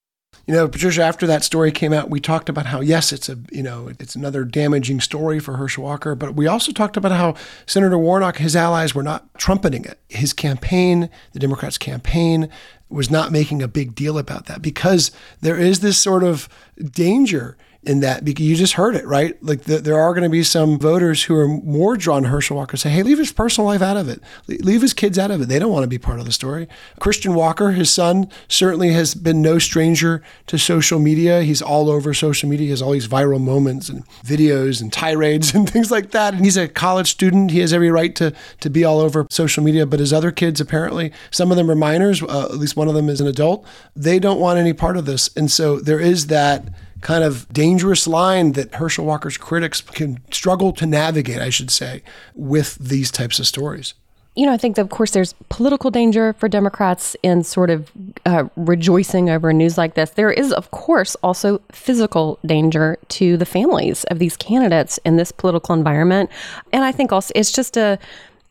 [0.45, 3.37] You know, Patricia, after that story came out, we talked about how, yes, it's a,
[3.49, 7.35] you know, it's another damaging story for Herschel Walker, but we also talked about how
[7.65, 10.01] Senator Warnock, his allies were not trumpeting it.
[10.09, 12.49] His campaign, the Democrats' campaign,
[12.89, 16.49] was not making a big deal about that because there is this sort of
[16.91, 19.41] danger in that because you just heard it, right?
[19.41, 22.57] Like the, there are going to be some voters who are more drawn to Herschel
[22.57, 24.21] Walker say, hey, leave his personal life out of it.
[24.47, 25.47] Leave his kids out of it.
[25.47, 26.67] They don't want to be part of the story.
[26.99, 31.43] Christian Walker, his son, certainly has been no stranger to social media.
[31.43, 32.65] He's all over social media.
[32.65, 36.33] He has all these viral moments and videos and tirades and things like that.
[36.33, 37.51] And he's a college student.
[37.51, 39.85] He has every right to, to be all over social media.
[39.85, 42.95] But his other kids, apparently, some of them are minors, uh, at least one of
[42.95, 43.65] them is an adult.
[43.95, 45.29] They don't want any part of this.
[45.37, 46.67] And so there is that
[47.01, 52.03] kind of dangerous line that Herschel Walker's critics can struggle to navigate, I should say,
[52.35, 53.93] with these types of stories.
[54.35, 57.91] You know, I think that, of course, there's political danger for Democrats in sort of
[58.23, 60.11] uh, rejoicing over news like this.
[60.11, 65.31] There is, of course, also physical danger to the families of these candidates in this
[65.31, 66.29] political environment.
[66.71, 67.97] And I think also it's just a,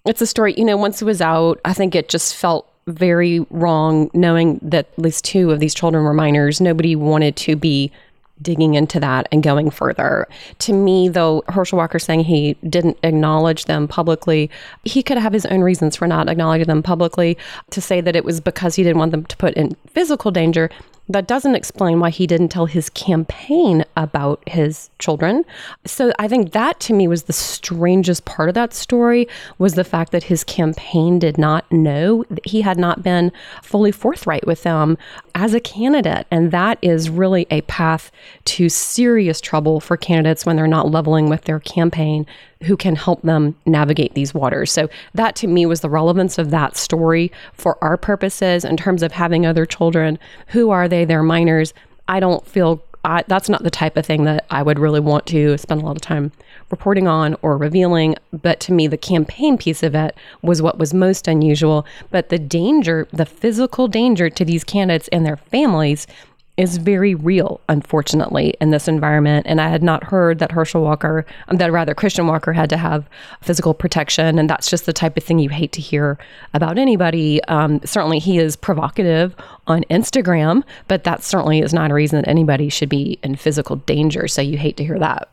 [0.05, 3.41] it's a story, you know, once it was out, I think it just felt very
[3.51, 6.61] wrong knowing that at least two of these children were minors.
[6.61, 7.93] Nobody wanted to be
[8.42, 10.29] digging into that and going further.
[10.61, 14.51] To me, though, Herschel Walker saying he didn't acknowledge them publicly,
[14.85, 17.37] he could have his own reasons for not acknowledging them publicly.
[17.70, 20.70] To say that it was because he didn't want them to put in physical danger,
[21.09, 25.45] that doesn't explain why he didn't tell his campaign about his children.
[25.85, 29.85] So I think that to me was the strangest part of that story was the
[29.85, 33.31] fact that his campaign did not know he had not been
[33.62, 34.99] fully forthright with them
[35.35, 38.11] as a candidate and that is really a path
[38.45, 42.27] to serious trouble for candidates when they're not leveling with their campaign
[42.64, 44.73] who can help them navigate these waters.
[44.73, 49.03] So that to me was the relevance of that story for our purposes in terms
[49.03, 50.19] of having other children.
[50.49, 51.05] Who are they?
[51.05, 51.75] They're minors.
[52.09, 55.27] I don't feel I, that's not the type of thing that I would really want
[55.27, 56.33] to spend a lot of time
[56.71, 58.16] reporting on or revealing.
[58.33, 61.87] But to me, the campaign piece of it was what was most unusual.
[62.11, 66.09] But the danger, the physical danger to these candidates and their families
[66.57, 69.47] is very real, unfortunately, in this environment.
[69.47, 72.77] And I had not heard that Herschel Walker, um, that rather Christian Walker, had to
[72.77, 73.09] have
[73.42, 74.38] physical protection.
[74.38, 76.19] And that's just the type of thing you hate to hear
[76.55, 77.42] about anybody.
[77.45, 79.35] Um, certainly, he is provocative
[79.66, 83.77] on Instagram, but that certainly is not a reason that anybody should be in physical
[83.77, 84.27] danger.
[84.29, 85.29] So you hate to hear that.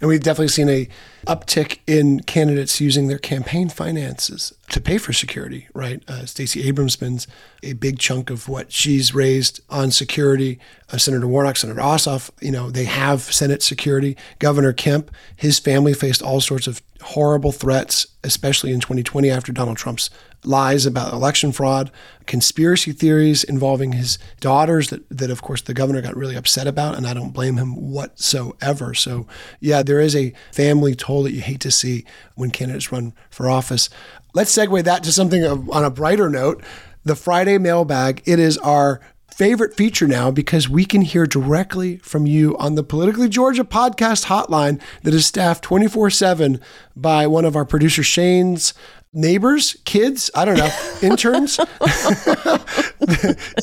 [0.00, 0.88] And we've definitely seen a
[1.26, 6.02] uptick in candidates using their campaign finances to pay for security, right?
[6.08, 7.26] Uh, Stacey Abrams spends
[7.62, 10.60] a big chunk of what she's raised on security.
[10.92, 14.16] Uh, Senator Warnock, Senator Ossoff, you know, they have Senate security.
[14.38, 19.76] Governor Kemp, his family faced all sorts of horrible threats, especially in 2020 after Donald
[19.76, 20.10] Trump's
[20.46, 21.90] lies about election fraud,
[22.26, 26.96] conspiracy theories involving his daughters that, that of course the governor got really upset about,
[26.96, 28.94] and I don't blame him whatsoever.
[28.94, 29.26] So
[29.60, 32.04] yeah, there is a family toll that you hate to see
[32.34, 33.90] when candidates run for office.
[34.34, 36.62] Let's segue that to something on a brighter note.
[37.04, 39.00] The Friday mailbag, it is our
[39.36, 44.24] favorite feature now because we can hear directly from you on the Politically Georgia podcast
[44.24, 46.58] hotline that is staffed 24 7
[46.96, 48.72] by one of our producer Shane's
[49.16, 50.70] neighbors, kids, I don't know,
[51.02, 51.58] interns.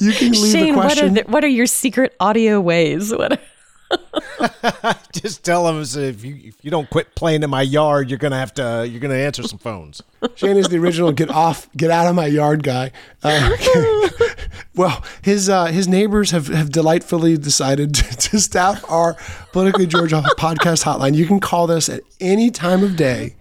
[0.02, 0.76] you can leave Shane, a question.
[0.76, 3.12] What are, the, what are your secret audio ways?
[3.12, 3.40] What
[5.12, 8.40] Just tell them if you if you don't quit playing in my yard, you're gonna
[8.40, 10.02] have to you're gonna answer some phones.
[10.36, 12.92] Shane is the original "get off, get out of my yard" guy.
[13.22, 13.56] Uh,
[14.76, 19.16] well, his uh, his neighbors have, have delightfully decided to, to staff our
[19.52, 21.14] politically Georgia podcast hotline.
[21.14, 23.36] You can call this at any time of day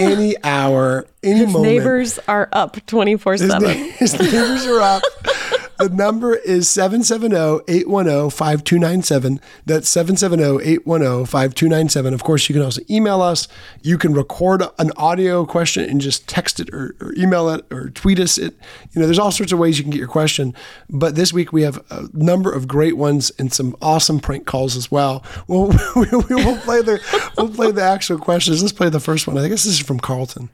[0.00, 1.62] any hour, any His moment.
[1.64, 3.68] neighbors are up 24 7.
[3.98, 5.02] His neighbors are up.
[5.80, 9.40] The number is 770-810-5297.
[9.64, 12.12] That's 770-810-5297.
[12.12, 13.48] Of course, you can also email us.
[13.80, 17.88] You can record an audio question and just text it or, or email it or
[17.88, 18.58] tweet us it.
[18.92, 20.54] You know, there's all sorts of ways you can get your question.
[20.90, 24.76] But this week we have a number of great ones and some awesome prank calls
[24.76, 25.24] as well.
[25.48, 27.00] We'll, we, we will play the
[27.38, 28.60] we'll play the actual questions.
[28.60, 29.38] Let's play the first one.
[29.38, 30.50] I guess this is from Carlton.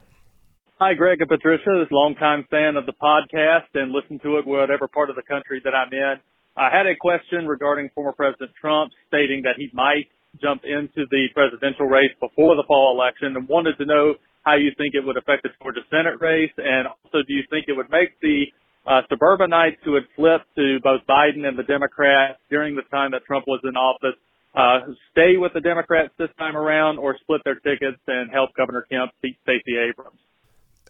[0.77, 1.73] Hi, Greg and Patricia.
[1.81, 5.57] This longtime fan of the podcast and listen to it whatever part of the country
[5.65, 6.21] that I'm in.
[6.53, 10.05] I had a question regarding former President Trump stating that he might
[10.37, 14.69] jump into the presidential race before the fall election and wanted to know how you
[14.77, 17.89] think it would affect the Georgia Senate race and also do you think it would
[17.89, 18.45] make the
[18.85, 23.25] uh, suburbanites who had flipped to both Biden and the Democrats during the time that
[23.25, 24.13] Trump was in office
[24.53, 28.85] uh, stay with the Democrats this time around or split their tickets and help Governor
[28.85, 30.21] Kemp beat Stacey Abrams?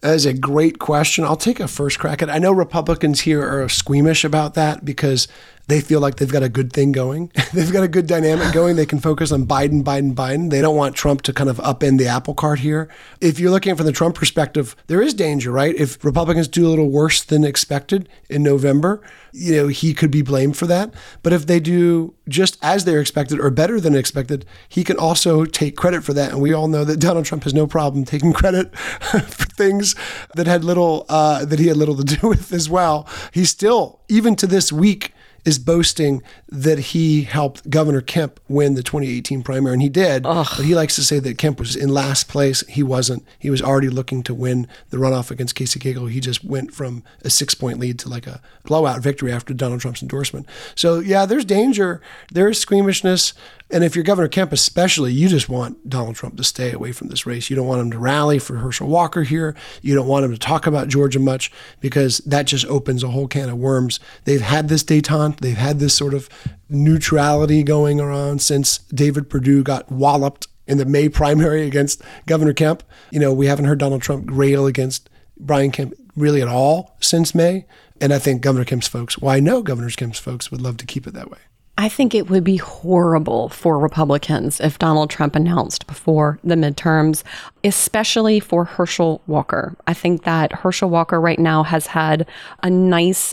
[0.02, 1.24] That is a great question.
[1.24, 2.32] I'll take a first crack at it.
[2.32, 5.26] I know Republicans here are squeamish about that because
[5.68, 7.30] they feel like they've got a good thing going.
[7.52, 8.76] they've got a good dynamic going.
[8.76, 10.50] They can focus on Biden, Biden, Biden.
[10.50, 12.88] They don't want Trump to kind of upend the apple cart here.
[13.20, 15.74] If you're looking from the Trump perspective, there is danger, right?
[15.74, 19.02] If Republicans do a little worse than expected in November,
[19.32, 20.94] you know, he could be blamed for that.
[21.22, 25.44] But if they do just as they're expected or better than expected, he can also
[25.44, 26.32] take credit for that.
[26.32, 29.94] And we all know that Donald Trump has no problem taking credit for things
[30.34, 33.06] that had little uh, that he had little to do with as well.
[33.32, 35.12] He's still, even to this week,
[35.48, 40.26] is boasting that he helped Governor Kemp win the 2018 primary, and he did.
[40.26, 40.46] Ugh.
[40.54, 42.62] But he likes to say that Kemp was in last place.
[42.68, 43.24] He wasn't.
[43.38, 46.10] He was already looking to win the runoff against Casey Cagle.
[46.10, 49.80] He just went from a six point lead to like a blowout victory after Donald
[49.80, 50.46] Trump's endorsement.
[50.74, 52.02] So, yeah, there's danger.
[52.30, 53.32] There's squeamishness.
[53.70, 57.08] And if you're Governor Kemp, especially, you just want Donald Trump to stay away from
[57.08, 57.50] this race.
[57.50, 59.54] You don't want him to rally for Herschel Walker here.
[59.82, 63.28] You don't want him to talk about Georgia much because that just opens a whole
[63.28, 64.00] can of worms.
[64.24, 66.30] They've had this detente, they've had this sort of
[66.70, 72.82] neutrality going around since David Perdue got walloped in the May primary against Governor Kemp.
[73.10, 77.34] You know, we haven't heard Donald Trump rail against Brian Kemp really at all since
[77.34, 77.66] May.
[78.00, 80.86] And I think Governor Kemp's folks, well, I know Governor Kemp's folks would love to
[80.86, 81.38] keep it that way.
[81.80, 87.22] I think it would be horrible for Republicans if Donald Trump announced before the midterms,
[87.62, 89.76] especially for Herschel Walker.
[89.86, 92.26] I think that Herschel Walker right now has had
[92.64, 93.32] a nice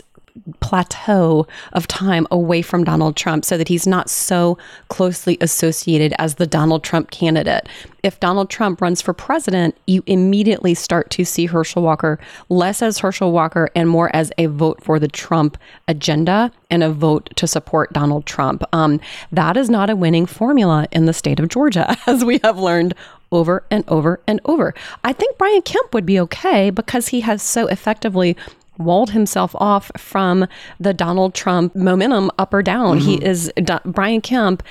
[0.60, 4.58] plateau of time away from Donald Trump so that he's not so
[4.88, 7.68] closely associated as the Donald Trump candidate.
[8.02, 12.98] If Donald Trump runs for president, you immediately start to see Herschel Walker less as
[12.98, 15.58] Herschel Walker and more as a vote for the Trump
[15.88, 18.62] agenda and a vote to support Donald Trump.
[18.72, 19.00] Um,
[19.32, 22.94] that is not a winning formula in the state of Georgia, as we have learned
[23.32, 24.74] over and over and over.
[25.04, 28.36] I think Brian Kemp would be okay because he has so effectively
[28.78, 30.46] walled himself off from
[30.78, 32.98] the Donald Trump momentum up or down.
[32.98, 33.08] Mm-hmm.
[33.08, 33.52] He is
[33.84, 34.62] Brian Kemp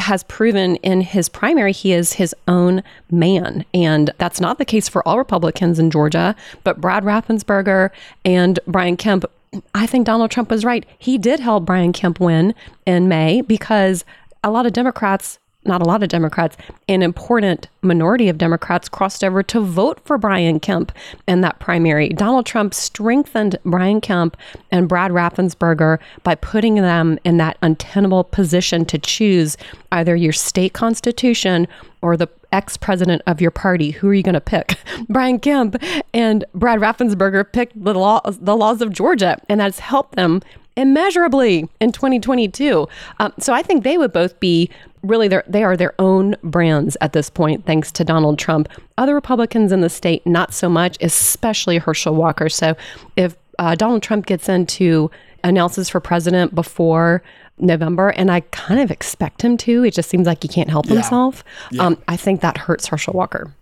[0.00, 3.64] has proven in his primary he is his own man.
[3.72, 6.34] And that's not the case for all Republicans in Georgia,
[6.64, 7.90] but Brad Raffensperger
[8.24, 9.24] and Brian Kemp
[9.72, 10.84] I think Donald Trump was right.
[10.98, 12.54] He did help Brian Kemp win
[12.86, 14.04] in May because
[14.42, 16.56] a lot of Democrats not a lot of Democrats,
[16.88, 20.92] an important minority of Democrats crossed over to vote for Brian Kemp
[21.26, 22.08] in that primary.
[22.08, 24.36] Donald Trump strengthened Brian Kemp
[24.70, 29.56] and Brad Raffensperger by putting them in that untenable position to choose
[29.92, 31.66] either your state constitution
[32.02, 33.90] or the ex president of your party.
[33.90, 34.78] Who are you going to pick?
[35.08, 35.76] Brian Kemp
[36.12, 40.40] and Brad Raffensperger picked the, law, the laws of Georgia, and that's helped them
[40.76, 42.88] immeasurably in 2022.
[43.20, 44.70] Um, so I think they would both be
[45.02, 48.68] really they are their own brands at this point, thanks to Donald Trump.
[48.98, 52.48] Other Republicans in the state, not so much, especially Herschel Walker.
[52.48, 52.76] So
[53.16, 55.10] if uh, Donald Trump gets into
[55.44, 57.22] announces for president before
[57.58, 59.84] November, and I kind of expect him to.
[59.84, 60.94] It just seems like he can't help yeah.
[60.94, 61.44] himself.
[61.70, 61.84] Yeah.
[61.84, 63.52] Um, I think that hurts Herschel Walker.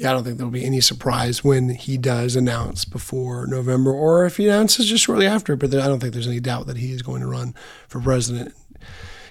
[0.00, 4.24] Yeah, I don't think there'll be any surprise when he does announce before November, or
[4.24, 5.56] if he announces just shortly after.
[5.56, 7.54] But I don't think there's any doubt that he is going to run
[7.86, 8.54] for president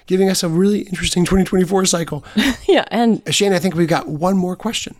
[0.06, 2.24] giving us a really interesting 2024 cycle.
[2.68, 4.94] yeah, and Shane, I think we've got one more question.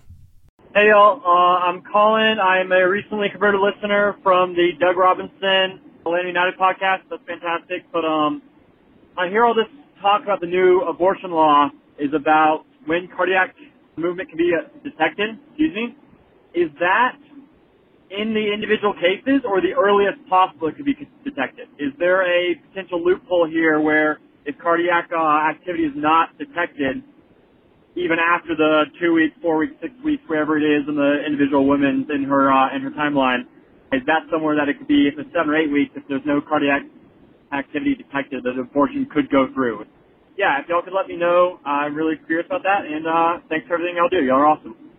[0.75, 2.41] Hey y'all, uh, I'm Colin.
[2.41, 7.03] I'm a recently converted listener from the Doug Roberson Atlanta United podcast.
[7.09, 7.85] That's fantastic.
[7.93, 8.43] But um,
[9.17, 9.67] I hear all this
[10.03, 13.55] talk about the new abortion law is about when cardiac
[13.97, 15.39] movement can be uh, detected.
[15.49, 15.97] Excuse me.
[16.55, 17.17] Is that
[18.11, 21.69] in the individual cases or the earliest possible it could be detected?
[21.79, 27.03] Is there a potential loophole here where if cardiac uh, activity is not detected,
[27.95, 31.67] even after the two weeks, four weeks, six weeks, wherever it is in the individual
[31.67, 33.43] woman in her uh, in her timeline,
[33.93, 36.25] is that somewhere that it could be if it's seven or eight weeks, if there's
[36.25, 36.83] no cardiac
[37.53, 39.85] activity detected, that abortion could go through.
[40.41, 43.69] Yeah, if y'all could let me know, I'm really curious about that, and uh, thanks
[43.69, 44.25] for everything y'all do.
[44.25, 44.90] Y'all are awesome.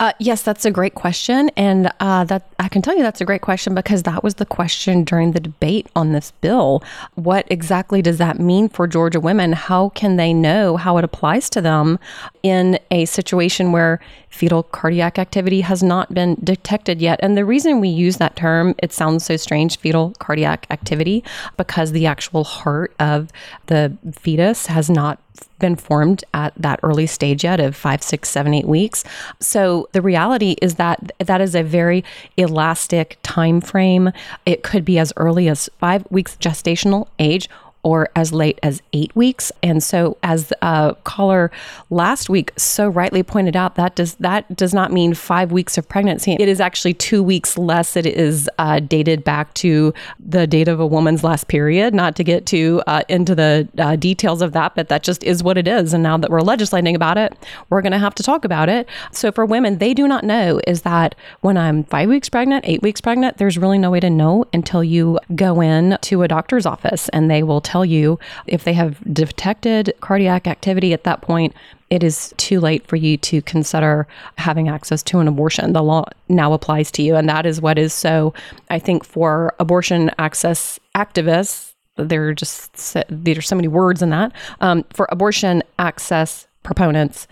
[0.00, 3.24] Uh, yes, that's a great question, and uh, that I can tell you that's a
[3.24, 6.84] great question because that was the question during the debate on this bill.
[7.16, 9.54] What exactly does that mean for Georgia women?
[9.54, 11.98] How can they know how it applies to them
[12.44, 13.98] in a situation where
[14.28, 17.18] fetal cardiac activity has not been detected yet?
[17.20, 21.24] And the reason we use that term, it sounds so strange, fetal cardiac activity,
[21.56, 23.32] because the actual heart of
[23.66, 25.20] the fetus has not
[25.58, 29.04] been formed at that early stage yet of five, six, seven, eight weeks.
[29.40, 32.04] So the reality is that that is a very
[32.36, 34.12] elastic time frame.
[34.46, 37.48] It could be as early as five weeks gestational age
[37.82, 39.52] or as late as eight weeks.
[39.62, 41.50] And so, as a caller
[41.90, 45.88] last week so rightly pointed out, that does that does not mean five weeks of
[45.88, 46.36] pregnancy.
[46.38, 47.96] It is actually two weeks less.
[47.96, 51.94] It is uh, dated back to the date of a woman's last period.
[51.94, 55.42] Not to get too uh, into the uh, details of that, but that just is
[55.42, 55.94] what it is.
[55.94, 57.34] And now that we're legislating about it,
[57.70, 58.88] we're going to have to talk about it.
[59.12, 62.82] So for women, they do not know is that when I'm five weeks pregnant, eight
[62.82, 66.66] weeks pregnant, there's really no way to know until you go in to a doctor's
[66.66, 71.54] office and they will tell you if they have detected cardiac activity at that point
[71.90, 74.06] it is too late for you to consider
[74.36, 75.72] having access to an abortion.
[75.72, 77.16] The law now applies to you.
[77.16, 78.34] And that is what is so,
[78.70, 84.10] I think, for abortion access activists, there are just, there are so many words in
[84.10, 84.32] that.
[84.60, 87.26] Um, for abortion access proponents,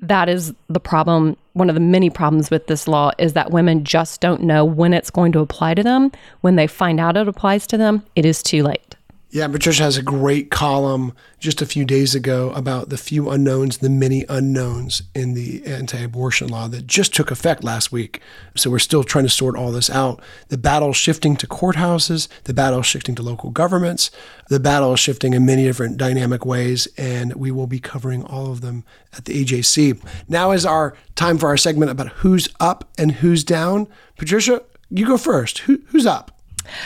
[0.00, 1.36] that is the problem.
[1.52, 4.94] One of the many problems with this law is that women just don't know when
[4.94, 6.12] it's going to apply to them.
[6.40, 8.87] When they find out it applies to them, it is too late.
[9.30, 13.76] Yeah, Patricia has a great column just a few days ago about the few unknowns,
[13.76, 18.22] the many unknowns in the anti abortion law that just took effect last week.
[18.56, 20.22] So we're still trying to sort all this out.
[20.48, 24.10] The battle shifting to courthouses, the battle shifting to local governments,
[24.48, 28.50] the battle is shifting in many different dynamic ways, and we will be covering all
[28.50, 28.82] of them
[29.14, 30.02] at the AJC.
[30.26, 33.88] Now is our time for our segment about who's up and who's down.
[34.16, 35.58] Patricia, you go first.
[35.60, 36.37] Who, who's up?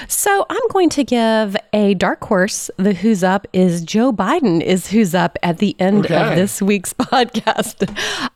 [0.08, 2.70] So I'm going to give a dark horse.
[2.76, 6.14] The who's up is Joe Biden is who's up at the end okay.
[6.14, 7.88] of this week's podcast.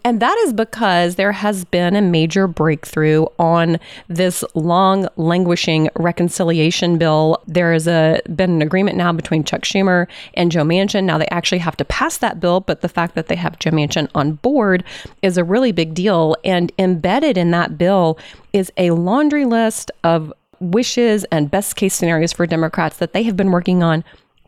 [0.05, 3.79] And that is because there has been a major breakthrough on
[4.09, 7.43] this long languishing reconciliation bill.
[7.47, 11.05] There has a been an agreement now between Chuck Schumer and Joe Manchin.
[11.05, 13.71] Now they actually have to pass that bill, but the fact that they have Joe
[13.71, 14.85] Manchin on board
[15.23, 16.37] is a really big deal.
[16.45, 18.19] And embedded in that bill
[18.53, 23.37] is a laundry list of wishes and best case scenarios for Democrats that they have
[23.37, 24.05] been working on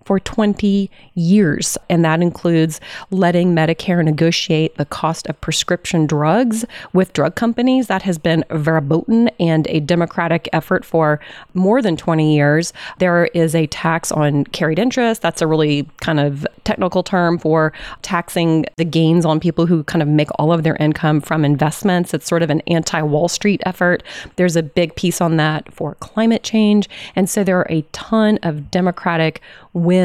[0.08, 1.76] for 20 years.
[1.90, 2.80] And that includes
[3.10, 7.88] letting Medicare negotiate the cost of prescription drugs with drug companies.
[7.88, 11.20] That has been verboten and a Democratic effort for
[11.52, 12.72] more than 20 years.
[13.00, 15.20] There is a tax on carried interest.
[15.20, 20.00] That's a really kind of technical term for taxing the gains on people who kind
[20.00, 22.14] of make all of their income from investments.
[22.14, 24.02] It's sort of an anti Wall Street effort.
[24.36, 26.88] There's a big piece on that for climate change.
[27.14, 29.42] And so there are a ton of Democratic
[29.74, 29.97] wins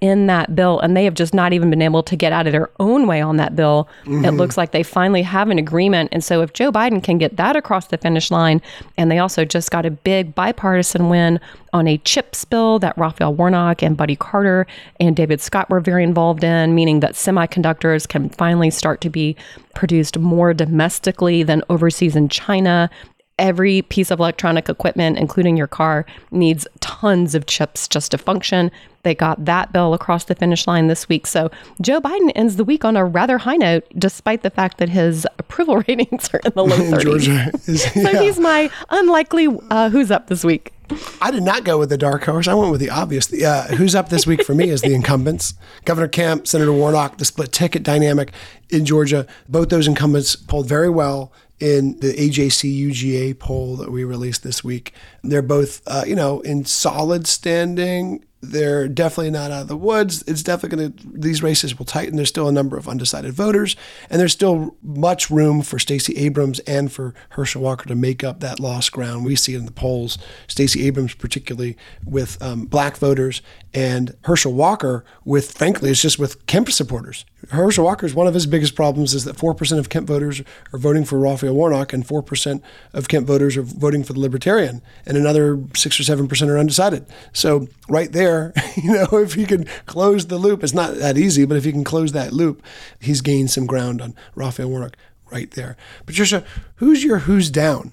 [0.00, 2.52] in that bill, and they have just not even been able to get out of
[2.52, 3.88] their own way on that bill.
[4.04, 4.24] Mm-hmm.
[4.24, 6.10] It looks like they finally have an agreement.
[6.12, 8.60] And so, if Joe Biden can get that across the finish line,
[8.96, 11.40] and they also just got a big bipartisan win
[11.72, 14.66] on a CHIPS bill that Raphael Warnock and Buddy Carter
[15.00, 19.36] and David Scott were very involved in, meaning that semiconductors can finally start to be
[19.74, 22.90] produced more domestically than overseas in China
[23.38, 28.70] every piece of electronic equipment, including your car, needs tons of chips just to function.
[29.04, 31.26] They got that bill across the finish line this week.
[31.26, 34.88] So Joe Biden ends the week on a rather high note, despite the fact that
[34.88, 37.02] his approval ratings are in the low 30s.
[37.02, 38.02] Georgia is, yeah.
[38.12, 40.72] So he's my unlikely uh, who's up this week.
[41.20, 42.48] I did not go with the dark horse.
[42.48, 43.26] I went with the obvious.
[43.26, 45.52] The, uh, who's up this week for me is the incumbents
[45.84, 48.32] Governor Kemp, Senator Warnock, the split ticket dynamic
[48.70, 49.26] in Georgia.
[49.48, 51.30] Both those incumbents polled very well
[51.60, 54.92] in the AJC UGA poll that we released this week.
[55.22, 60.22] They're both, uh, you know, in solid standing they're definitely not out of the woods.
[60.26, 62.16] It's definitely going to, these races will tighten.
[62.16, 63.74] There's still a number of undecided voters,
[64.08, 68.40] and there's still much room for Stacey Abrams and for Herschel Walker to make up
[68.40, 69.24] that lost ground.
[69.24, 70.18] We see it in the polls.
[70.46, 73.42] Stacey Abrams, particularly with um, black voters,
[73.74, 77.24] and Herschel Walker with, frankly, it's just with Kemp supporters.
[77.50, 81.04] Herschel Walker's one of his biggest problems is that 4% of Kemp voters are voting
[81.04, 82.62] for Raphael Warnock, and 4%
[82.92, 87.06] of Kemp voters are voting for the Libertarian, and another 6 or 7% are undecided.
[87.32, 88.27] So, right there,
[88.76, 91.72] you know, if he can close the loop, it's not that easy, but if he
[91.72, 92.62] can close that loop,
[93.00, 94.96] he's gained some ground on Raphael Warnock
[95.30, 95.76] right there.
[96.06, 96.44] Patricia,
[96.76, 97.92] who's your who's down?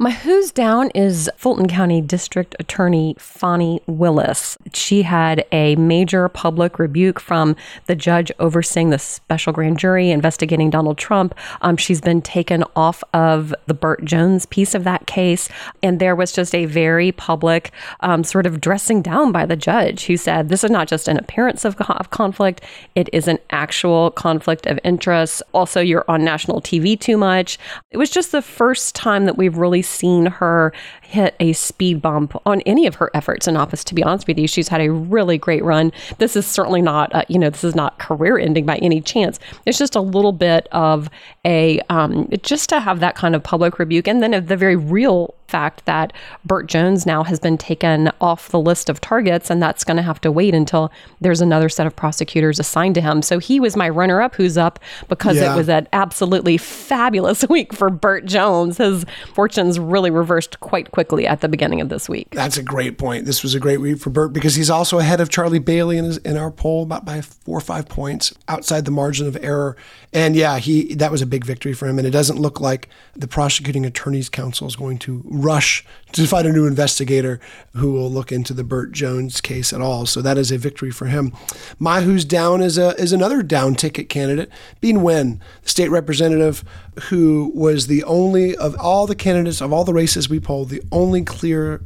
[0.00, 4.56] My who's down is Fulton County District Attorney Fani Willis.
[4.72, 10.70] She had a major public rebuke from the judge overseeing the special grand jury investigating
[10.70, 11.34] Donald Trump.
[11.60, 15.50] Um, she's been taken off of the Burt Jones piece of that case.
[15.82, 17.70] And there was just a very public
[18.00, 21.18] um, sort of dressing down by the judge who said this is not just an
[21.18, 22.62] appearance of, of conflict,
[22.94, 25.42] it is an actual conflict of interest.
[25.52, 27.58] Also, you're on national TV too much.
[27.90, 30.70] It was just the first time that we've really seen her
[31.10, 33.82] hit a speed bump on any of her efforts in office.
[33.82, 35.90] To be honest with you, she's had a really great run.
[36.18, 39.40] This is certainly not, uh, you know, this is not career ending by any chance.
[39.66, 41.10] It's just a little bit of
[41.44, 45.34] a, um, just to have that kind of public rebuke, and then the very real
[45.48, 46.12] fact that
[46.44, 50.02] Burt Jones now has been taken off the list of targets, and that's going to
[50.04, 53.20] have to wait until there's another set of prosecutors assigned to him.
[53.20, 55.52] So he was my runner up who's up because yeah.
[55.52, 58.78] it was an absolutely fabulous week for Burt Jones.
[58.78, 59.04] His
[59.34, 62.28] fortunes really reversed quite quickly at the beginning of this week.
[62.30, 63.24] That's a great point.
[63.24, 66.04] This was a great week for Burt because he's also ahead of Charlie Bailey in,
[66.04, 69.76] his, in our poll about by four or five points outside the margin of error.
[70.12, 71.98] And yeah, he that was a big victory for him.
[71.98, 76.46] And it doesn't look like the prosecuting attorneys council is going to rush to find
[76.46, 77.40] a new investigator
[77.74, 80.06] who will look into the Burt Jones case at all.
[80.06, 81.32] So that is a victory for him.
[81.78, 86.64] My who's down is a is another down ticket candidate, Bee Nguyen, the state representative
[87.04, 90.82] who was the only of all the candidates of all the races we polled, the
[90.92, 91.82] only clear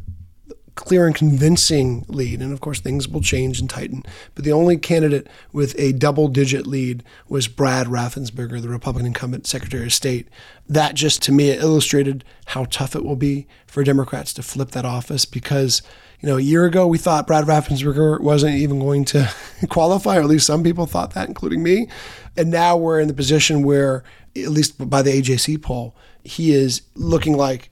[0.75, 2.41] clear and convincing lead.
[2.41, 4.03] And of course, things will change and tighten.
[4.35, 9.47] But the only candidate with a double digit lead was Brad Raffensperger, the Republican incumbent
[9.47, 10.29] Secretary of State.
[10.69, 14.85] That just to me illustrated how tough it will be for Democrats to flip that
[14.85, 15.83] office because.
[16.21, 19.31] You know, a year ago, we thought Brad Raffensperger wasn't even going to
[19.69, 21.87] qualify, or at least some people thought that, including me.
[22.35, 26.81] And now we're in the position where, at least by the AJC poll, he is
[26.95, 27.69] looking like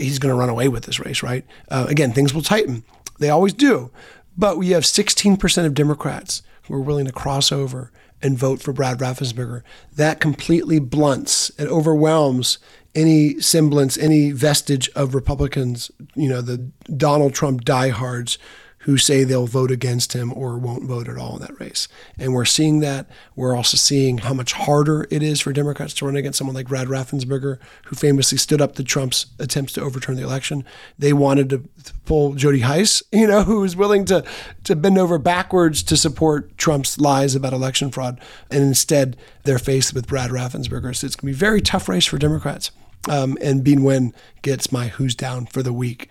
[0.00, 1.44] he's going to run away with this race, right?
[1.68, 2.84] Uh, again, things will tighten.
[3.18, 3.90] They always do.
[4.36, 7.92] But we have 16% of Democrats who are willing to cross over
[8.22, 9.62] and vote for Brad Raffensperger.
[9.94, 12.58] That completely blunts and overwhelms
[12.94, 16.58] any semblance, any vestige of Republicans, you know, the
[16.96, 18.38] Donald Trump diehards
[18.84, 21.86] who say they'll vote against him or won't vote at all in that race.
[22.18, 23.06] And we're seeing that.
[23.36, 26.68] We're also seeing how much harder it is for Democrats to run against someone like
[26.68, 30.64] Brad Raffensperger, who famously stood up to Trump's attempts to overturn the election.
[30.98, 31.62] They wanted to
[32.06, 34.24] pull Jody Hice, you know, who was willing to,
[34.64, 38.18] to bend over backwards to support Trump's lies about election fraud.
[38.50, 40.96] And instead, they're faced with Brad Raffensperger.
[40.96, 42.70] So it's going to be a very tough race for Democrats.
[43.08, 46.08] Um, and Bee Nguyen gets my who's down for the week.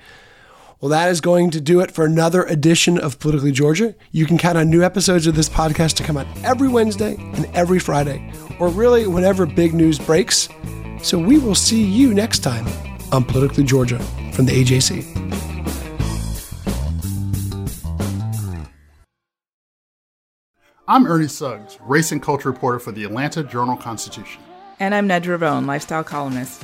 [0.81, 3.95] Well, that is going to do it for another edition of Politically Georgia.
[4.13, 7.47] You can count on new episodes of this podcast to come out every Wednesday and
[7.53, 10.47] every Friday, or really whenever big news breaks.
[11.03, 12.65] So we will see you next time
[13.11, 13.99] on Politically Georgia
[14.31, 15.03] from the AJC.
[20.87, 24.41] I'm Ernie Suggs, race and culture reporter for the Atlanta Journal Constitution.
[24.79, 26.63] And I'm Nedra Rhone, lifestyle columnist.